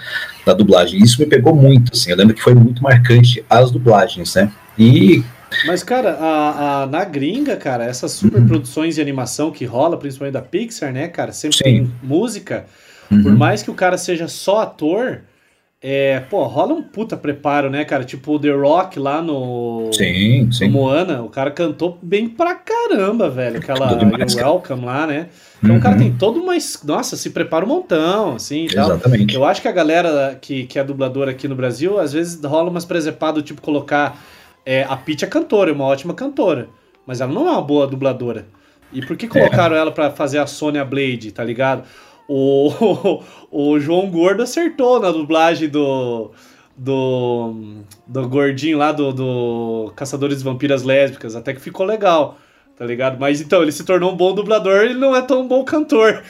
[0.44, 1.02] Da dublagem.
[1.02, 2.11] Isso me pegou muito, assim.
[2.11, 4.50] Eu lembro que foi muito marcante as dublagens, né?
[4.78, 5.24] E
[5.64, 8.48] mas, cara, a, a, na gringa, cara, essas super uhum.
[8.48, 11.64] produções de animação que rola, principalmente da Pixar, né, cara, sempre Sim.
[11.64, 12.66] tem música.
[13.11, 13.22] Uhum.
[13.22, 15.20] Por mais que o cara seja só ator,
[15.82, 18.02] é, pô, rola um puta preparo, né, cara?
[18.02, 20.66] Tipo o The Rock lá no, sim, sim.
[20.66, 23.58] no Moana, o cara cantou bem pra caramba, velho.
[23.58, 25.28] Aquela demais, Welcome lá, né?
[25.58, 25.78] Então uhum.
[25.78, 26.02] o cara uhum.
[26.02, 26.54] tem todo uma.
[26.84, 28.64] Nossa, se prepara um montão, assim.
[28.64, 29.34] Exatamente.
[29.34, 32.70] Eu acho que a galera que, que é dubladora aqui no Brasil, às vezes rola
[32.70, 34.18] umas presepadas, tipo, colocar
[34.64, 36.68] é, a Peach é cantora, é uma ótima cantora,
[37.06, 38.46] mas ela não é uma boa dubladora.
[38.92, 39.78] E por que colocaram é.
[39.78, 41.84] ela para fazer a Sonya Blade, tá ligado?
[42.28, 46.30] O, o, João Gordo acertou na dublagem do.
[46.78, 52.36] Do, do gordinho lá do, do Caçadores de Vampiras Lésbicas, até que ficou legal.
[52.78, 53.16] Tá ligado?
[53.18, 56.22] Mas então, ele se tornou um bom dublador e não é tão bom cantor.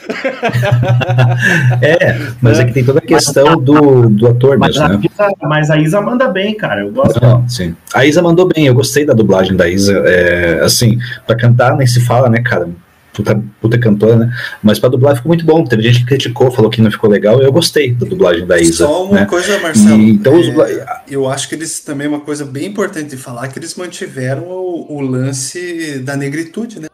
[1.81, 2.63] é, mas é.
[2.63, 5.01] que tem toda a questão do, do ator mas mesmo, né?
[5.11, 6.83] Isa, mas a Isa manda bem, cara.
[6.85, 7.21] Eu gosto.
[7.21, 7.75] Não, sim.
[7.93, 10.01] A Isa mandou bem, eu gostei da dublagem da Isa.
[10.05, 12.69] É, assim, pra cantar nem se fala, né, cara?
[13.17, 14.33] Puta, puta cantora, né?
[14.63, 15.63] Mas pra dublar ficou muito bom.
[15.63, 18.59] Teve gente que criticou, falou que não ficou legal, e eu gostei da dublagem da
[18.59, 18.85] Isa.
[18.85, 19.25] Só uma né?
[19.25, 19.99] coisa, Marcelo.
[20.01, 23.47] E, então, é, dubla- eu acho que eles também uma coisa bem importante de falar
[23.49, 26.87] que eles mantiveram o, o lance da negritude, né?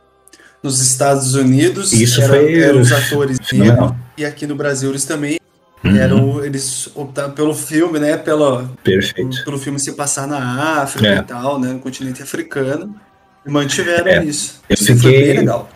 [0.64, 5.04] Nos Estados Unidos Isso era- foi eram os atores negros e aqui no Brasil eles
[5.06, 5.38] também
[5.86, 8.16] Uhum, eram eles optaram pelo filme, né?
[8.16, 9.44] Pela, Perfeito.
[9.44, 11.18] pelo filme se passar na África É.
[11.18, 11.74] e tal, né?
[11.74, 12.96] No continente africano.
[13.46, 14.24] E mantiveram É.
[14.24, 14.62] isso.
[14.70, 15.70] Eu Isso foi fiquei- bem legal.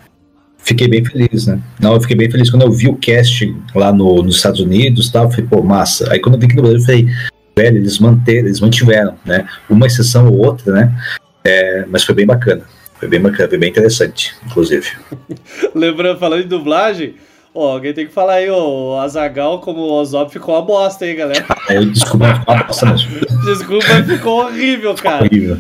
[0.68, 1.62] Fiquei bem feliz, né?
[1.80, 5.10] Não, eu fiquei bem feliz quando eu vi o cast lá no, nos Estados Unidos
[5.10, 5.24] tal.
[5.24, 6.12] Eu falei, pô, massa.
[6.12, 7.08] Aí quando eu vi aqui no Brasil, eu falei,
[7.56, 9.48] velho, eles manteram, eles mantiveram, né?
[9.70, 10.94] Uma exceção ou outra, né?
[11.42, 12.64] É, mas foi bem bacana.
[13.00, 14.92] Foi bem bacana, foi bem interessante, inclusive.
[15.74, 17.16] Lembrando, falando em dublagem,
[17.58, 18.58] ó, alguém tem que falar aí, ó,
[18.96, 21.46] o Azagal como o Ozop ficou uma bosta, hein, galera?
[21.68, 23.10] Aí eu desculpa, ficou uma bosta mesmo.
[23.46, 25.24] Desculpa, ficou horrível, cara.
[25.26, 25.58] Horrível.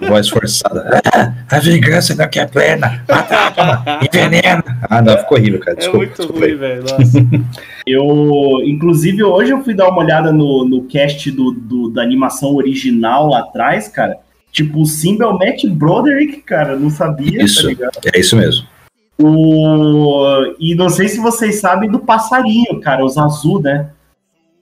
[0.00, 1.00] A voz forçada.
[1.12, 3.04] Ah, a vingança não quer plena.
[3.08, 4.64] Mata, envenena.
[4.88, 5.76] Ah, não, ficou horrível, cara.
[5.76, 5.98] É Desculpa.
[5.98, 6.82] muito desculpa ruim, velho.
[6.90, 7.18] Nossa.
[7.86, 12.54] Eu, inclusive, hoje eu fui dar uma olhada no, no cast do, do- da animação
[12.54, 14.16] original lá atrás, cara.
[14.52, 17.62] Tipo, o Simba é o Matt Broderick, cara, não sabia, Isso.
[17.62, 17.92] tá ligado?
[18.12, 18.66] É isso mesmo.
[19.22, 20.54] O...
[20.58, 23.90] E não sei se vocês sabem do passarinho, cara, os azul, né?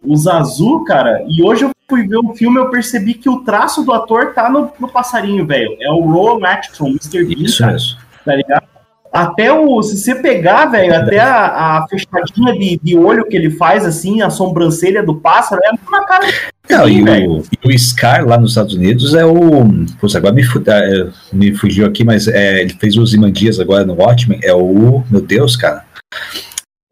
[0.02, 3.82] Os azul, cara, e hoje eu fui ver o filme eu percebi que o traço
[3.82, 5.76] do ator tá no, no passarinho, velho.
[5.80, 7.24] É o Rowan Atkinson, Mr.
[7.24, 7.98] Bean, Isso cara, mesmo.
[8.24, 8.77] tá ligado?
[9.12, 9.82] Até o.
[9.82, 14.20] Se você pegar, velho, até a, a fechadinha de, de olho que ele faz, assim,
[14.20, 16.26] a sobrancelha do pássaro, é a mesma cara.
[16.68, 19.66] Não, Sim, e, o, e o Scar lá nos Estados Unidos é o.
[19.98, 23.94] Putz, agora me, é, me fugiu aqui, mas é, ele fez os Imandias agora no
[23.94, 24.40] Watchmen.
[24.42, 25.02] É o.
[25.10, 25.84] Meu Deus, cara.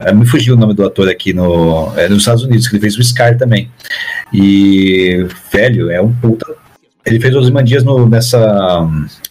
[0.00, 2.80] É, me fugiu o nome do ator aqui no, é, nos Estados Unidos, que ele
[2.80, 3.70] fez o Scar também.
[4.32, 6.46] E, velho, é um puta.
[7.04, 8.88] Ele fez os Imandias nessa,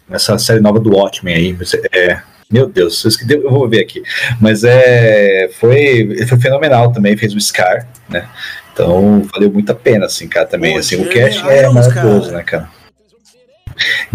[0.07, 1.57] nessa série nova do Watchmen aí.
[1.93, 2.21] É,
[2.51, 4.03] meu Deus, eu vou ver aqui.
[4.39, 8.27] Mas é, foi, foi fenomenal também, fez o Scar, né?
[8.71, 10.73] Então valeu muito a pena, assim, cara, também.
[10.73, 12.37] Pô, assim, o cast é Irons, maravilhoso, cara.
[12.37, 12.69] né, cara?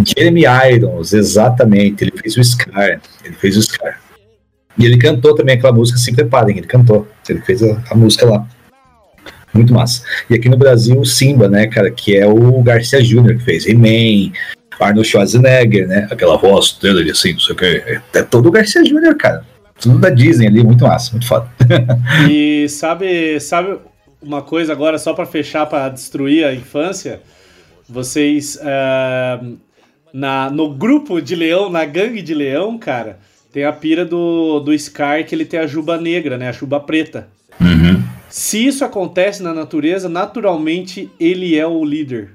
[0.04, 2.04] Jeremy Irons, exatamente.
[2.04, 3.00] Ele fez o Scar.
[3.24, 4.00] Ele fez o Scar.
[4.78, 7.06] E ele cantou também aquela música Se Preparem, ele cantou.
[7.28, 8.46] Ele fez a, a música lá.
[9.52, 10.02] Muito massa.
[10.28, 13.66] E aqui no Brasil, o Simba, né, cara, que é o Garcia Jr., que fez
[13.66, 14.32] He-Man,
[14.80, 16.08] Arnold Schwarzenegger, né?
[16.10, 18.00] Aquela voz dele, assim, não sei o que.
[18.14, 19.44] É todo o Garcia Jr., cara.
[19.80, 21.48] Tudo da Disney ali, muito massa, muito foda.
[22.30, 23.78] E sabe, sabe
[24.20, 27.20] uma coisa agora, só pra fechar, pra destruir a infância?
[27.88, 28.58] Vocês.
[28.62, 29.40] ah,
[30.12, 33.18] na, no grupo de leão, na gangue de leão, cara,
[33.52, 36.48] tem a pira do, do Scar que ele tem a juba negra, né?
[36.48, 37.28] A juba preta.
[37.60, 38.02] Uhum.
[38.28, 42.32] Se isso acontece na natureza, naturalmente ele é o líder.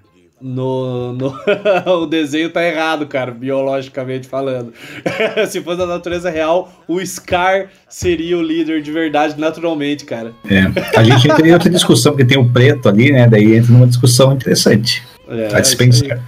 [0.47, 1.33] No, no
[2.03, 4.71] o desenho tá errado, cara, biologicamente falando.
[5.49, 10.33] Se fosse na natureza real, o Scar seria o líder de verdade, naturalmente, cara.
[10.47, 10.99] É.
[10.99, 13.27] A gente entra em outra discussão, porque tem o preto ali, né?
[13.27, 15.01] Daí entra numa discussão interessante.
[15.27, 15.61] É, a isso aí.
[15.61, 16.19] dispensar.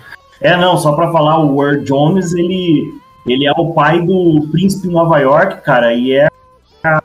[0.41, 2.91] É, não, só pra falar, o Ward Jones, ele,
[3.27, 6.27] ele é o pai do príncipe de Nova York, cara, e é
[6.83, 7.01] a,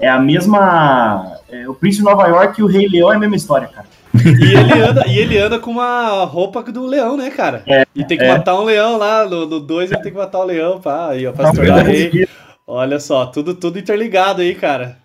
[0.00, 1.36] é a mesma.
[1.50, 3.99] é, o príncipe de Nova York e o Rei Leão é a mesma história, cara.
[4.14, 7.62] E ele, anda, e ele anda com uma roupa do leão, né, cara?
[7.66, 8.28] É, e tem que é.
[8.28, 9.24] matar um leão lá.
[9.24, 11.84] No 2 ele tem que matar o leão, pá, aí, ó, pra Não, se tornar
[11.84, 12.08] verdade.
[12.08, 12.28] rei.
[12.66, 14.99] Olha só, tudo, tudo interligado aí, cara.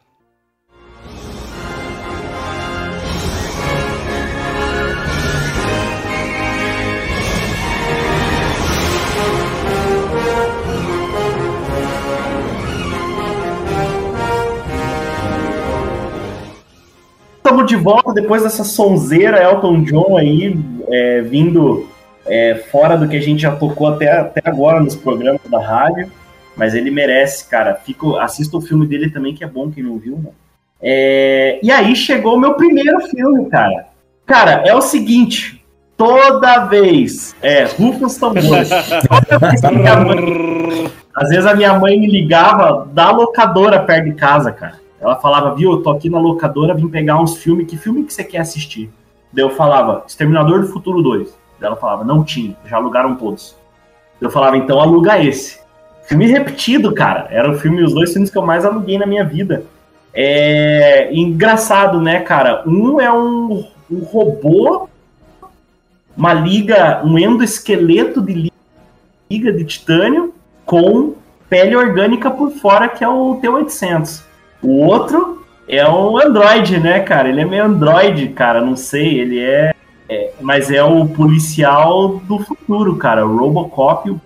[17.45, 21.87] Estamos de volta depois dessa sonzeira Elton John aí, é, vindo
[22.25, 26.11] é, fora do que a gente já tocou até, até agora nos programas da rádio.
[26.57, 27.75] Mas ele merece, cara.
[27.75, 30.31] Fico, assista o filme dele também, que é bom quem não viu, né?
[30.81, 33.89] É, e aí chegou o meu primeiro filme, cara.
[34.25, 35.63] Cara, é o seguinte.
[35.95, 37.35] Toda vez.
[37.43, 38.69] É, rufa os tambores.
[39.07, 44.05] Toda vez que minha mãe, às vezes a minha mãe me ligava da locadora perto
[44.05, 44.83] de casa, cara.
[44.99, 47.67] Ela falava, viu, eu tô aqui na locadora, vim pegar uns filmes.
[47.67, 48.89] Que filme que você quer assistir?
[49.31, 51.27] Daí eu falava, Exterminador do Futuro 2.
[51.59, 53.55] Daí ela falava, não tinha, já alugaram todos.
[54.19, 55.59] Eu falava, então aluga esse.
[56.07, 57.27] Filme repetido, cara.
[57.29, 59.65] Era o filme, os dois filmes que eu mais aluguei na minha vida.
[60.13, 62.63] É engraçado, né, cara?
[62.65, 64.87] Um é um, um robô,
[66.15, 68.51] uma liga, um endoesqueleto de
[69.29, 70.33] liga de titânio
[70.65, 71.15] com
[71.49, 74.23] pele orgânica por fora, que é o T-800.
[74.65, 77.29] O outro é um androide, né, cara?
[77.29, 79.75] Ele é meio androide, cara, não sei, ele é,
[80.09, 84.19] é mas é o policial do futuro, cara, o Robocop, o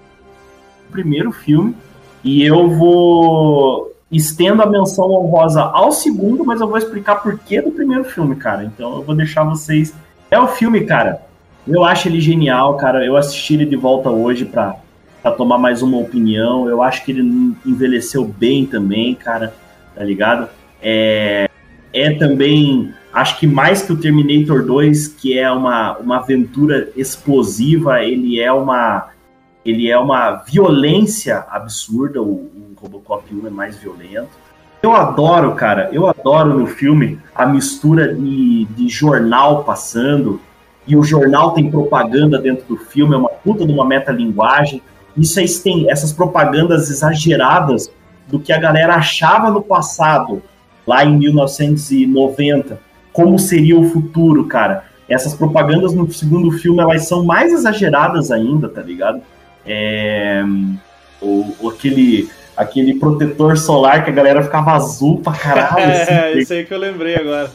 [0.89, 1.75] primeiro filme.
[2.23, 7.61] E eu vou estendo a menção honrosa ao segundo, mas eu vou explicar por que
[7.61, 8.63] do primeiro filme, cara.
[8.63, 9.93] Então eu vou deixar vocês.
[10.31, 11.21] É o filme, cara.
[11.67, 13.05] Eu acho ele genial, cara.
[13.05, 14.77] Eu assisti ele de volta hoje pra,
[15.21, 16.69] pra tomar mais uma opinião.
[16.69, 19.53] Eu acho que ele envelheceu bem também, cara.
[19.99, 20.47] Tá ligado?
[20.81, 21.49] É,
[21.91, 28.01] é também, acho que mais que o Terminator 2, que é uma, uma aventura explosiva,
[28.01, 29.09] ele é uma
[29.65, 34.29] ele é uma violência absurda, o, o Robocop 1 é mais violento.
[34.81, 40.39] Eu adoro, cara, eu adoro no filme a mistura de, de jornal passando,
[40.87, 44.81] e o jornal tem propaganda dentro do filme, é uma puta de uma metalinguagem.
[45.17, 47.91] Isso aí tem essas propagandas exageradas
[48.29, 50.41] do que a galera achava no passado,
[50.85, 52.79] lá em 1990,
[53.11, 54.85] como seria o futuro, cara.
[55.07, 59.21] Essas propagandas no segundo filme, elas são mais exageradas ainda, tá ligado?
[59.65, 60.43] É,
[61.19, 65.79] o, aquele, aquele protetor solar que a galera ficava azul pra caralho.
[65.79, 67.51] É, assim, isso aí que eu lembrei agora.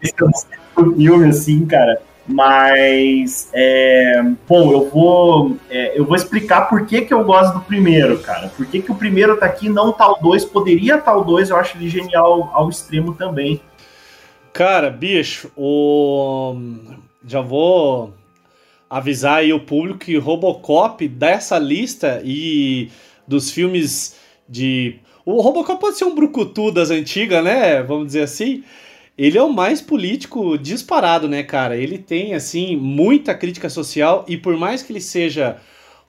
[0.00, 2.00] Esse é o filme, assim, cara.
[2.26, 7.60] Mas, é, bom, eu vou, é, eu vou explicar por que, que eu gosto do
[7.60, 8.48] primeiro, cara.
[8.48, 11.50] Por que, que o primeiro tá aqui, não tal tá dois, poderia tal tá dois,
[11.50, 13.60] eu acho ele genial ao extremo também.
[14.52, 16.54] Cara, bicho, o...
[17.26, 18.14] já vou
[18.88, 22.90] avisar aí o público que Robocop dessa lista e
[23.26, 24.16] dos filmes
[24.46, 25.00] de.
[25.24, 27.82] O Robocop pode ser um brucutu das antigas, né?
[27.82, 28.62] Vamos dizer assim.
[29.16, 31.76] Ele é o mais político disparado, né, cara?
[31.76, 35.58] Ele tem, assim, muita crítica social e por mais que ele seja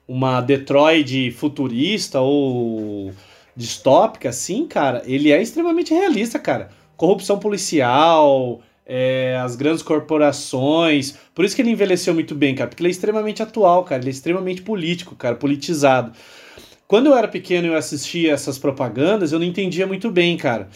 [0.08, 3.12] uma Detroit futurista ou
[3.56, 6.70] distópica, assim, cara, ele é extremamente realista, cara.
[6.96, 11.16] Corrupção policial, é, as grandes corporações.
[11.34, 14.10] Por isso que ele envelheceu muito bem, cara, porque ele é extremamente atual, cara, ele
[14.10, 16.12] é extremamente político, cara, politizado.
[16.86, 20.68] Quando eu era pequeno e eu assistia essas propagandas, eu não entendia muito bem, cara.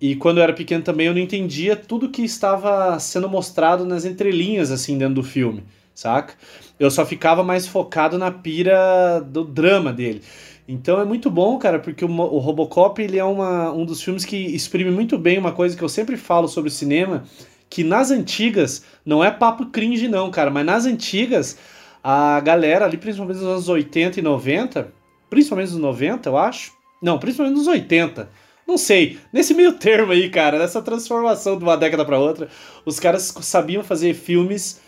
[0.00, 4.04] E quando eu era pequeno também eu não entendia tudo que estava sendo mostrado nas
[4.04, 5.64] entrelinhas, assim, dentro do filme,
[5.94, 6.34] saca?
[6.78, 10.22] Eu só ficava mais focado na pira do drama dele.
[10.66, 14.36] Então é muito bom, cara, porque o, Robocop ele é uma, um dos filmes que
[14.36, 17.24] exprime muito bem uma coisa que eu sempre falo sobre o cinema,
[17.68, 21.58] que nas antigas, não é papo cringe não, cara, mas nas antigas,
[22.02, 24.92] a galera ali, principalmente nos anos 80 e 90,
[25.28, 26.72] principalmente nos 90, eu acho,
[27.02, 28.30] não, principalmente nos 80,
[28.66, 32.48] não sei, nesse meio termo aí, cara, nessa transformação de uma década para outra,
[32.84, 34.80] os caras sabiam fazer filmes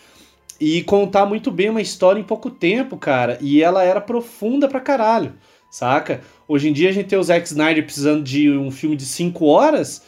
[0.59, 4.79] e contar muito bem uma história em pouco tempo, cara, e ela era profunda pra
[4.79, 5.33] caralho
[5.69, 6.21] saca?
[6.47, 9.45] Hoje em dia a gente tem o Zack Snyder precisando de um filme de 5
[9.45, 10.03] horas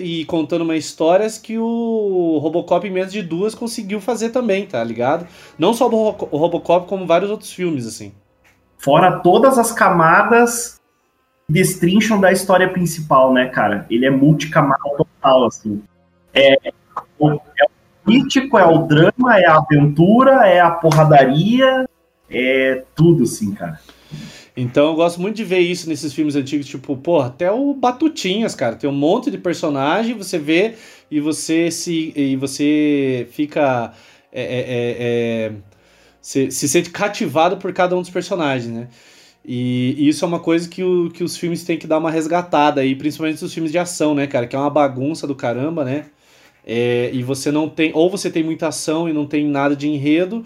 [0.00, 4.82] e contando uma histórias que o Robocop em menos de duas conseguiu fazer também, tá
[4.84, 5.26] ligado?
[5.58, 8.14] Não só o Robocop, como vários outros filmes, assim.
[8.78, 10.80] Fora todas as camadas
[11.48, 13.86] destrincham da história principal, né, cara?
[13.90, 15.82] Ele é multicamada total, assim.
[16.32, 16.72] É, é
[17.18, 17.38] o
[18.04, 21.88] político, é o drama, é a aventura, é a porradaria,
[22.30, 23.78] é tudo, assim, cara.
[24.56, 28.54] Então eu gosto muito de ver isso nesses filmes antigos, tipo, pô, até o Batutinhas,
[28.54, 30.74] cara, tem um monte de personagem, você vê
[31.10, 33.92] e você se e você fica
[34.32, 35.52] é, é, é, é
[36.20, 38.88] se, se sente cativado por cada um dos personagens, né?
[39.44, 42.80] E, isso é uma coisa que, o, que os filmes têm que dar uma resgatada
[42.80, 44.46] aí, principalmente os filmes de ação, né, cara?
[44.46, 46.06] Que é uma bagunça do caramba, né?
[46.66, 47.90] É, e você não tem.
[47.94, 50.44] Ou você tem muita ação e não tem nada de enredo,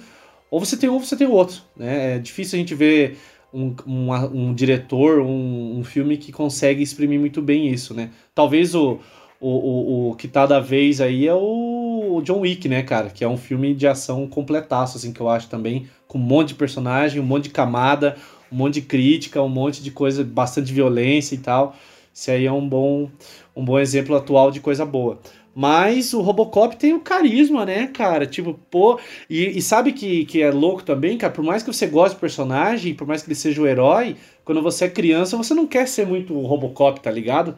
[0.51, 2.17] ou você tem um ou você tem outro, né?
[2.17, 3.17] É difícil a gente ver
[3.53, 8.11] um, um, um diretor, um, um, filme que consegue exprimir muito bem isso, né?
[8.35, 8.99] Talvez o,
[9.41, 13.11] o, o, o que tá da vez aí é o John Wick, né, cara?
[13.11, 16.49] Que é um filme de ação completaço, assim, que eu acho também, com um monte
[16.49, 18.17] de personagem, um monte de camada,
[18.51, 21.77] um monte de crítica, um monte de coisa, bastante violência e tal.
[22.13, 23.09] Isso aí é um bom,
[23.55, 25.21] um bom exemplo atual de coisa boa.
[25.55, 28.27] Mas o Robocop tem o carisma, né, cara?
[28.27, 28.99] Tipo, pô.
[29.29, 31.33] E, e, sabe que, que é louco também, cara?
[31.33, 34.63] Por mais que você goste do personagem, por mais que ele seja o herói, quando
[34.63, 37.57] você é criança, você não quer ser muito o Robocop, tá ligado?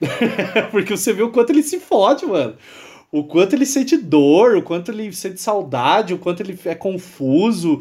[0.70, 2.56] Porque você vê o quanto ele se fode, mano.
[3.10, 7.80] O quanto ele sente dor, o quanto ele sente saudade, o quanto ele é confuso.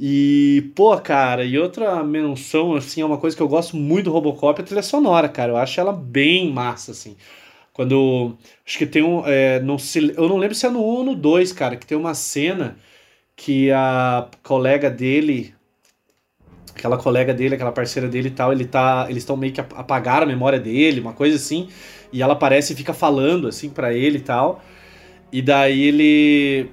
[0.00, 4.12] E, pô, cara, e outra menção, assim, é uma coisa que eu gosto muito do
[4.12, 5.52] Robocop, é a trilha sonora, cara.
[5.52, 7.16] Eu acho ela bem massa, assim.
[7.72, 8.36] Quando.
[8.66, 9.22] Acho que tem um.
[9.26, 11.86] É, não se, eu não lembro se é no 1 ou no 2, cara, que
[11.86, 12.76] tem uma cena
[13.36, 15.54] que a colega dele.
[16.74, 19.06] Aquela colega dele, aquela parceira dele e tal, ele tá.
[19.08, 21.68] Eles estão meio que apagaram a memória dele, uma coisa assim.
[22.12, 24.62] E ela aparece e fica falando assim para ele e tal.
[25.32, 26.70] E daí ele.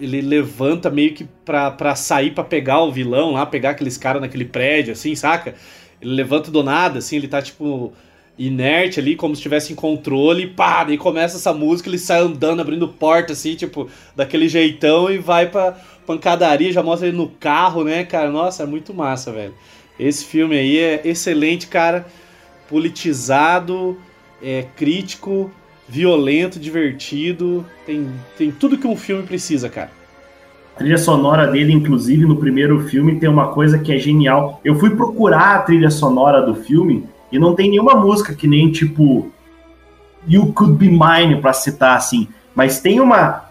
[0.00, 4.20] Ele levanta meio que pra, pra sair pra pegar o vilão lá, pegar aqueles caras
[4.20, 5.54] naquele prédio, assim, saca?
[6.00, 7.92] ele levanta do nada, assim, ele tá tipo
[8.38, 12.60] inerte ali, como se estivesse em controle, pá, daí começa essa música, ele sai andando,
[12.60, 15.72] abrindo porta, assim, tipo, daquele jeitão e vai pra
[16.06, 18.30] pancadaria, já mostra ele no carro, né, cara?
[18.30, 19.54] Nossa, é muito massa, velho.
[19.98, 22.06] Esse filme aí é excelente, cara.
[22.68, 24.00] Politizado,
[24.40, 25.50] é crítico,
[25.88, 27.64] violento, divertido.
[27.86, 29.90] Tem, tem tudo que um filme precisa, cara.
[30.74, 34.60] A trilha sonora dele, inclusive, no primeiro filme, tem uma coisa que é genial.
[34.64, 38.70] Eu fui procurar a trilha sonora do filme e não tem nenhuma música que nem
[38.70, 39.30] tipo
[40.28, 43.48] You Could Be Mine para citar assim, mas tem uma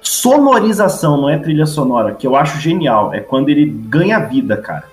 [0.00, 3.12] sonorização, não é trilha sonora, que eu acho genial.
[3.12, 4.84] É quando ele ganha vida, cara.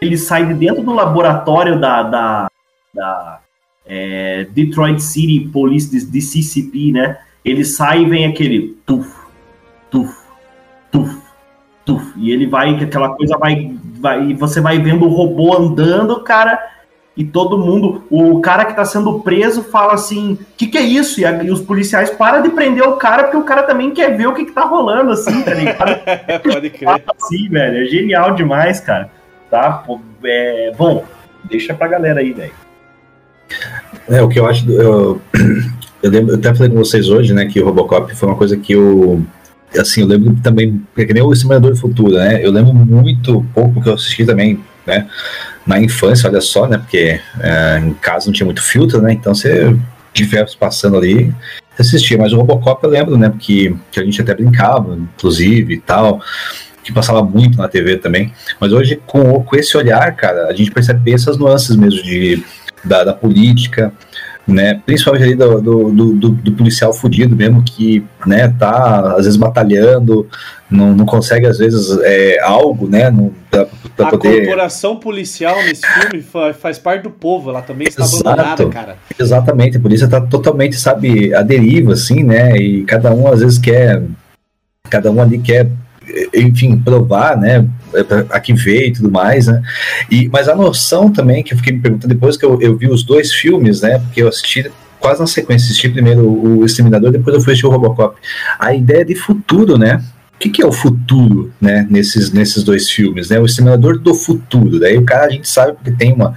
[0.00, 2.50] Ele sai de dentro do laboratório da, da,
[2.94, 3.40] da
[3.86, 7.18] é, Detroit City Police DCCP, né?
[7.44, 9.08] Ele sai e vem aquele tuf,
[9.90, 10.14] tuf,
[10.90, 11.16] tuf,
[11.84, 12.12] tuf.
[12.16, 14.30] E ele vai, que aquela coisa vai, vai.
[14.30, 16.72] E você vai vendo o robô andando, cara
[17.14, 20.80] e todo mundo, o cara que tá sendo preso fala assim, o que, que é
[20.80, 21.20] isso?
[21.20, 24.16] E, a, e, os policiais param de prender o cara porque o cara também quer
[24.16, 26.00] ver o que, que tá rolando, assim, tá ligado?
[26.42, 26.88] Pode crer.
[27.22, 29.10] Assim, velho, é genial demais, cara.
[29.50, 29.84] Tá?
[30.24, 31.04] É, bom,
[31.44, 32.52] deixa pra galera aí, velho.
[34.08, 35.20] É, o que eu acho, eu,
[36.02, 38.56] eu, lembro, eu até falei com vocês hoje, né, que o Robocop foi uma coisa
[38.56, 39.24] que eu,
[39.78, 43.44] assim, eu lembro também, é que nem o Simulador do Futuro, né, eu lembro muito
[43.54, 45.06] pouco, porque eu assisti também, né,
[45.66, 46.78] na infância, olha só, né?
[46.78, 49.12] Porque é, em casa não tinha muito filtro, né?
[49.12, 49.74] Então você
[50.12, 51.32] tivesse passando ali,
[51.78, 52.18] assistia.
[52.18, 53.28] Mas o Robocop eu lembro, né?
[53.28, 56.20] Porque que a gente até brincava, inclusive e tal,
[56.82, 58.32] que passava muito na TV também.
[58.60, 62.44] Mas hoje, com, com esse olhar, cara, a gente percebe essas nuances mesmo de,
[62.84, 63.92] da, da política,
[64.46, 64.80] né?
[64.84, 70.28] Principalmente ali do, do, do, do, policial fudido mesmo, que né, tá às vezes batalhando,
[70.70, 73.10] não, não consegue às vezes é, algo, né?
[73.50, 73.66] Pra,
[73.96, 74.38] pra a poder...
[74.38, 76.22] corporação policial nesse filme
[76.52, 78.96] faz, parte do povo, ela também está Exato, abandonada, cara.
[79.18, 82.56] Exatamente, a polícia tá totalmente, sabe, a deriva, assim, né?
[82.56, 84.02] E cada um às vezes quer.
[84.90, 85.70] Cada um ali quer
[86.34, 87.66] enfim, provar, né,
[88.30, 89.62] a que veio e tudo mais, né,
[90.10, 92.88] e, mas a noção também, que eu fiquei me perguntando depois que eu, eu vi
[92.88, 97.34] os dois filmes, né, porque eu assisti quase na sequência, assisti primeiro o Exterminador, depois
[97.34, 98.16] eu fui assistir o Robocop,
[98.58, 100.02] a ideia de futuro, né,
[100.34, 104.14] o que, que, é o futuro, né, nesses, nesses dois filmes, né, o Exterminador do
[104.14, 106.34] futuro, daí o cara, a gente sabe porque tem uma,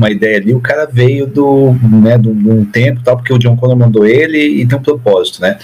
[0.00, 3.56] uma ideia ali, o cara veio do, né, de um tempo, tal, porque o John
[3.56, 5.58] Connor mandou ele e tem um propósito, né?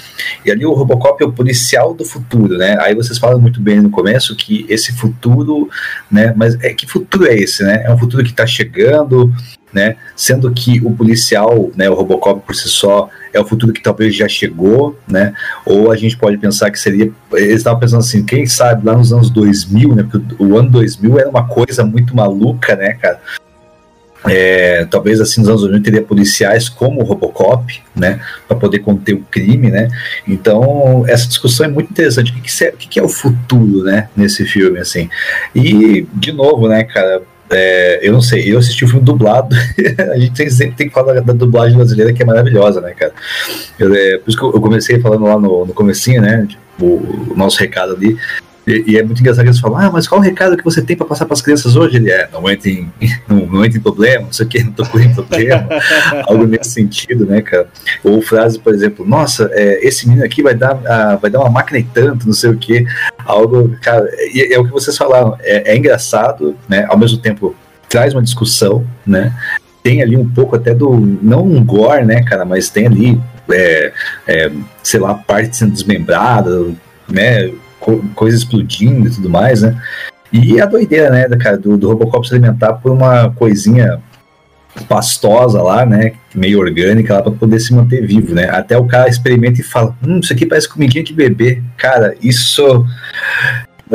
[0.45, 2.77] E ali o Robocop é o policial do futuro, né?
[2.81, 5.71] Aí vocês falam muito bem no começo que esse futuro,
[6.11, 6.35] né?
[6.37, 7.85] Mas é que futuro é esse, né?
[7.85, 9.33] É um futuro que está chegando,
[9.73, 9.95] né?
[10.17, 14.17] Sendo que o policial, né, o Robocop por si só, é o futuro que talvez
[14.17, 15.33] já chegou, né?
[15.65, 17.09] Ou a gente pode pensar que seria.
[17.35, 20.03] Eles estavam pensando assim, quem sabe lá nos anos 2000, né?
[20.03, 23.21] Porque o ano 2000 era uma coisa muito maluca, né, cara?
[24.27, 29.15] É, talvez assim nos anos 90 teria policiais como o Robocop, né, para poder conter
[29.15, 29.89] o crime, né.
[30.27, 32.33] Então essa discussão é muito interessante.
[32.33, 35.09] O que, que, é, o que é o futuro, né, nesse filme, assim.
[35.55, 39.55] E de novo, né, cara, é, eu não sei, eu assisti o filme dublado,
[40.13, 43.13] a gente tem, sempre tem que falar da, dublagem brasileira que é maravilhosa, né, cara.
[43.79, 47.35] Eu, é, por isso que eu comecei falando lá no, no comecinho, né, tipo, o
[47.37, 48.17] nosso recado ali,
[48.67, 50.81] e, e, é muito engraçado que eles falam, ah, mas qual o recado que você
[50.81, 51.97] tem para passar para as crianças hoje?
[51.97, 52.91] Ele é, não entra em,
[53.29, 55.69] não, não entra em problema, não sei o que, não tô com problema,
[56.27, 57.69] algo nesse sentido, né, cara?
[58.03, 61.51] Ou frase, por exemplo, nossa, é, esse menino aqui vai dar, uh, vai dar uma
[61.51, 62.87] máquina e tanto, não sei o que,
[63.27, 67.55] algo, cara, é, é o que vocês falaram, é, é engraçado, né, ao mesmo tempo
[67.89, 69.35] traz uma discussão, né,
[69.83, 73.93] tem ali um pouco até do, não um gore, né, cara, mas tem ali, é,
[74.27, 74.51] é,
[74.83, 76.73] sei lá, parte sendo desmembrada,
[77.07, 77.53] né,
[78.15, 79.81] coisa explodindo e tudo mais, né?
[80.33, 84.01] E a doideira, né, cara, do, do Robocop se alimentar por uma coisinha
[84.89, 88.49] pastosa lá, né, meio orgânica lá para poder se manter vivo, né?
[88.51, 91.63] Até o cara experimenta e fala, hum, isso aqui parece comidinha de bebê.
[91.77, 92.85] Cara, isso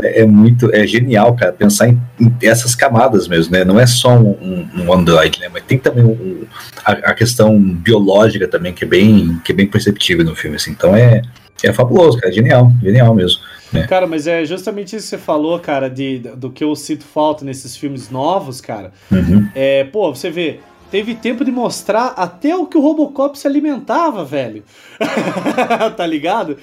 [0.03, 3.65] é muito, é genial, cara, pensar em, em essas camadas mesmo, né?
[3.65, 5.49] Não é só um, um Android, né?
[5.51, 6.45] Mas tem também um,
[6.85, 10.71] a, a, questão biológica também que é bem, que é bem perceptível no filme, assim.
[10.71, 11.21] Então é,
[11.63, 13.39] é fabuloso, cara, é genial, genial mesmo.
[13.73, 13.85] É.
[13.85, 17.45] Cara, mas é justamente isso que você falou, cara, de, do que eu sinto falta
[17.45, 18.91] nesses filmes novos, cara.
[19.11, 19.47] Uhum.
[19.53, 20.59] É, pô, você vê,
[20.89, 24.63] teve tempo de mostrar até o que o Robocop se alimentava, velho.
[25.95, 26.57] tá ligado?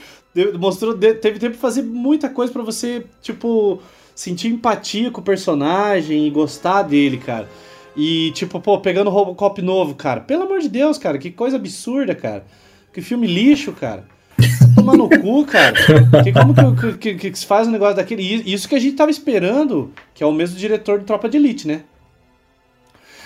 [0.59, 3.81] Mostrou, teve tempo de fazer muita coisa para você, tipo,
[4.15, 7.49] sentir empatia com o personagem e gostar dele, cara.
[7.97, 10.21] E, tipo, pô, pegando o Robocop novo, cara.
[10.21, 12.45] Pelo amor de Deus, cara, que coisa absurda, cara.
[12.93, 14.05] Que filme lixo, cara.
[14.75, 15.75] Tomar no cu, cara.
[16.23, 18.23] Que, como que, que, que, que, se faz um negócio daquele?
[18.23, 21.67] Isso que a gente tava esperando, que é o mesmo diretor de Tropa de Elite,
[21.67, 21.83] né?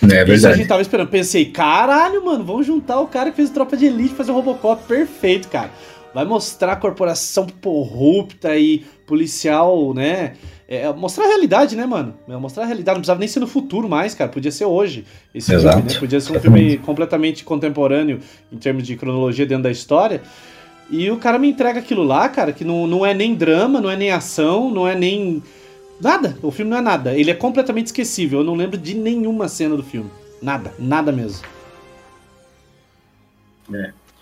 [0.02, 0.56] É Isso a verdade.
[0.56, 1.08] gente tava esperando.
[1.08, 4.82] Pensei, caralho, mano, vamos juntar o cara que fez Tropa de Elite fazer o Robocop
[4.84, 5.70] perfeito, cara.
[6.14, 10.32] Vai mostrar a corporação corrupta e policial, né?
[10.66, 12.14] É, mostrar a realidade, né, mano?
[12.28, 12.94] É, Mostrar a realidade.
[12.94, 14.30] Não precisava nem ser no futuro mais, cara.
[14.30, 15.04] Podia ser hoje.
[15.34, 15.78] Esse Exato.
[15.78, 15.98] filme, né?
[15.98, 18.20] Podia ser um filme completamente contemporâneo
[18.52, 20.22] em termos de cronologia dentro da história.
[20.90, 23.88] E o cara me entrega aquilo lá, cara, que não, não é nem drama, não
[23.88, 25.42] é nem ação, não é nem.
[26.00, 26.36] Nada.
[26.42, 27.16] O filme não é nada.
[27.16, 28.40] Ele é completamente esquecível.
[28.40, 30.10] Eu não lembro de nenhuma cena do filme.
[30.42, 30.72] Nada.
[30.78, 31.44] Nada mesmo.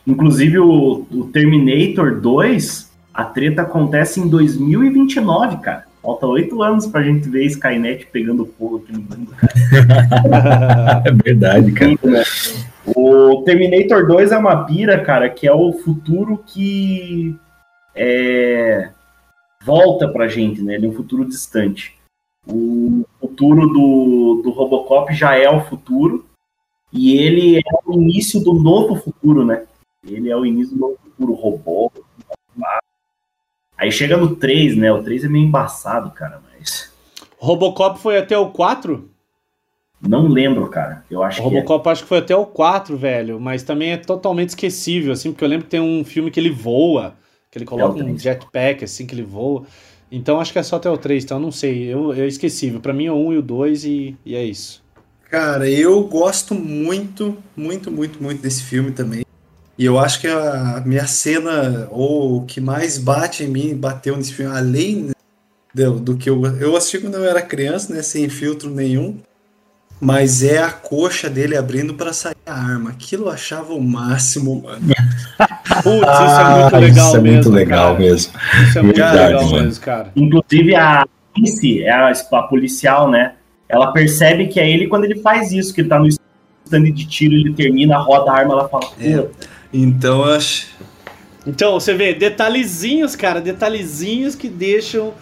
[0.06, 5.84] Inclusive o, o Terminator 2, a treta acontece em 2029, cara.
[6.02, 9.34] Falta oito anos pra gente ver Skynet pegando fogo aqui no mundo.
[11.04, 11.90] É verdade, cara.
[12.02, 12.22] né?
[12.96, 17.36] O Terminator 2 é uma pira, cara, que é o futuro que
[17.94, 18.90] é,
[19.62, 20.74] volta pra gente, né?
[20.74, 21.98] Ele é um futuro distante.
[22.46, 26.26] O futuro do, do Robocop já é o futuro
[26.92, 29.66] e ele é o início do novo futuro, né?
[30.06, 31.92] Ele é o início do novo futuro, robô.
[33.76, 34.90] Aí chega no 3, né?
[34.92, 36.92] O 3 é meio embaçado, cara, mas
[37.38, 39.08] Robocop foi até o 4?
[40.00, 41.04] Não lembro, cara.
[41.10, 41.58] Eu acho O que é.
[41.60, 43.40] Robocop acho que foi até o 4, velho.
[43.40, 46.50] Mas também é totalmente esquecível, assim, porque eu lembro que tem um filme que ele
[46.50, 47.14] voa,
[47.50, 48.22] que ele coloca É um 3.
[48.22, 49.64] jetpack, assim, que ele voa.
[50.10, 51.92] Então acho que é só até o 3, então eu não sei.
[51.92, 52.80] Eu, é esquecível.
[52.80, 54.82] Pra mim é o 1 e o 2 e, e é isso.
[55.30, 59.22] Cara, eu gosto muito, muito, muito, muito desse filme também.
[59.76, 64.16] E eu acho que a minha cena, ou o que mais bate em mim, bateu
[64.16, 65.10] nesse filme, além
[65.74, 66.44] do, do que eu.
[66.56, 68.02] Eu assisti quando eu era criança, né?
[68.02, 69.18] Sem filtro nenhum.
[70.00, 72.90] Mas é a coxa dele abrindo pra sair a arma.
[72.90, 74.80] Aquilo eu achava o máximo, mano.
[75.82, 77.32] Putz, isso é muito Ah, legal isso é mesmo.
[77.34, 77.98] muito legal cara.
[77.98, 78.32] mesmo.
[78.68, 79.64] Isso é muito Verdade, legal mano.
[79.64, 80.12] mesmo, cara.
[80.14, 81.04] Inclusive a
[81.36, 83.34] Alice, é a, a policial, né?
[83.68, 87.06] Ela percebe que é ele quando ele faz isso, que ele tá no stand de
[87.06, 89.18] tiro, ele termina, roda a arma, ela fala, É.
[89.18, 89.28] "Pô,
[89.72, 90.68] Então eu acho.
[91.46, 95.12] Então, você vê, detalhezinhos, cara, detalhezinhos que deixam.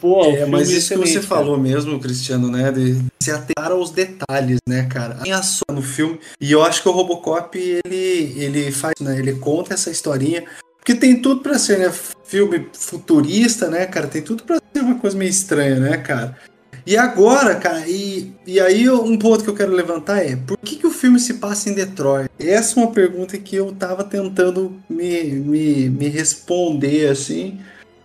[0.00, 1.26] Pô, o É, mas isso que você cara.
[1.26, 2.70] falou mesmo, Cristiano, né?
[2.72, 5.14] De se atentar aos detalhes, né, cara?
[5.16, 6.18] Tem a sua no filme.
[6.40, 9.18] E eu acho que o Robocop, ele, ele faz, né?
[9.18, 10.44] Ele conta essa historinha.
[10.78, 11.92] Porque tem tudo pra ser, né?
[12.24, 14.08] Filme futurista, né, cara?
[14.08, 16.36] Tem tudo pra ser uma coisa meio estranha, né, cara?
[16.84, 20.74] E agora, cara, e, e aí um ponto que eu quero levantar é por que,
[20.74, 22.28] que o filme se passa em Detroit?
[22.40, 27.60] Essa é uma pergunta que eu tava tentando me, me, me responder assim.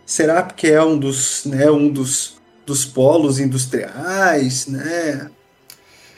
[0.06, 2.37] Será porque é um dos, né, um dos,
[2.68, 5.30] dos polos industriais, né?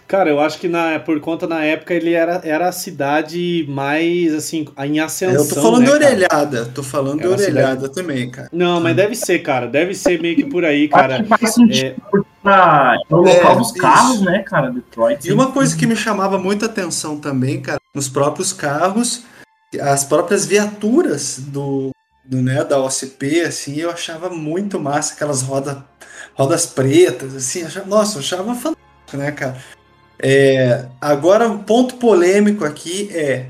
[0.08, 4.34] Cara, eu acho que na, por conta na época ele era, era a cidade mais
[4.34, 5.44] assim, em ascensão.
[5.44, 6.06] eu tô falando né, de cara?
[6.16, 8.50] orelhada, tô falando É de uma cidade- orelhada também, cara.
[8.52, 9.68] Não, mas deve ser, cara.
[9.68, 11.14] Deve ser meio que por aí, cara.
[11.18, 13.78] acho que faz sentido, É, tá- é o É, local dos isso.
[13.78, 15.28] carros, né, cara, Detroit.
[15.28, 19.22] E uma coisa que me chamava muita atenção também, cara, nos próprios carros,
[19.80, 21.92] as próprias viaturas do,
[22.26, 25.78] do né, da OCP, assim, eu achava muito massa aquelas rodas,
[26.40, 29.58] rodas pretas, assim, achava- nossa, eu achava fantástico, né, cara?
[30.18, 33.48] É, agora, um ponto polêmico aqui é,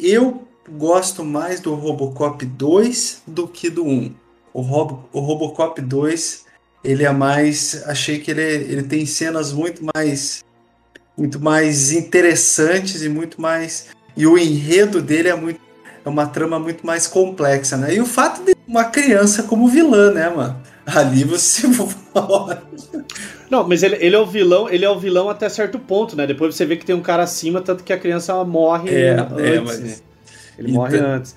[0.00, 4.14] eu gosto mais do Robocop 2 do que do 1.
[4.54, 6.44] O, Robo, o Robocop 2,
[6.82, 10.42] ele é mais, achei que ele, ele tem cenas muito mais
[11.16, 13.86] muito mais interessantes e muito mais.
[14.16, 15.60] E o enredo dele é muito.
[16.04, 17.94] É uma trama muito mais complexa, né?
[17.94, 20.60] E o fato de uma criança como vilã, né, mano?
[20.86, 21.66] Ali você.
[23.50, 26.26] Não, mas ele, ele é o vilão, ele é o vilão até certo ponto, né?
[26.26, 29.38] Depois você vê que tem um cara acima, tanto que a criança morre É, antes,
[29.38, 29.96] é, mas- né?
[30.58, 31.36] Ele Então- morre antes.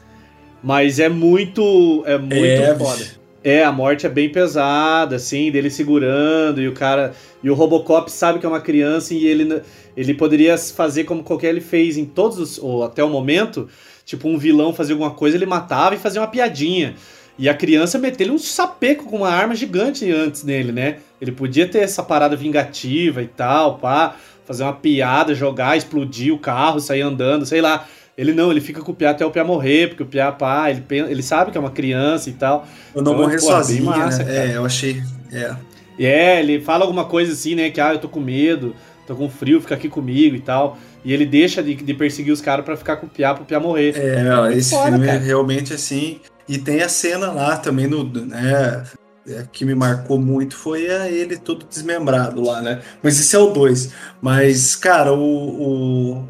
[0.63, 2.03] Mas é muito.
[2.05, 3.05] É muito É, foda.
[3.43, 7.13] É, a morte é bem pesada, assim, dele segurando, e o cara.
[7.43, 9.61] E o Robocop sabe que é uma criança e ele,
[9.95, 12.57] ele poderia fazer como qualquer ele fez em todos os.
[12.57, 13.69] ou até o momento.
[14.03, 16.95] Tipo, um vilão fazia alguma coisa, ele matava e fazia uma piadinha.
[17.37, 20.97] E a criança meteu um sapeco com uma arma gigante antes nele, né?
[21.21, 24.15] Ele podia ter essa parada vingativa e tal, pá,
[24.45, 27.87] fazer uma piada, jogar, explodir o carro, sair andando, sei lá.
[28.17, 30.71] Ele não, ele fica com o Piá até o Piá morrer, porque o Piá, pá,
[30.71, 32.67] ele, ele sabe que é uma criança e tal.
[32.95, 34.33] Eu não Então, morrer pô, bem sozinho, massa, né?
[34.33, 34.49] cara.
[34.49, 35.03] É, eu achei.
[35.31, 35.55] É.
[35.99, 37.69] E é, ele fala alguma coisa assim, né?
[37.69, 38.75] Que ah, eu tô com medo,
[39.05, 40.79] tô com frio, fica aqui comigo e tal.
[41.05, 43.59] E ele deixa de, de perseguir os caras pra ficar com o Piá pro Piá
[43.59, 43.93] morrer.
[43.95, 45.19] É, muito esse foda, filme cara.
[45.19, 46.19] é realmente assim.
[46.47, 48.03] E tem a cena lá também no.
[48.03, 48.83] Né,
[49.27, 52.81] é, que me marcou muito foi a ele todo desmembrado lá, né?
[53.03, 53.91] Mas esse é o 2.
[54.21, 56.29] Mas, cara, o, o,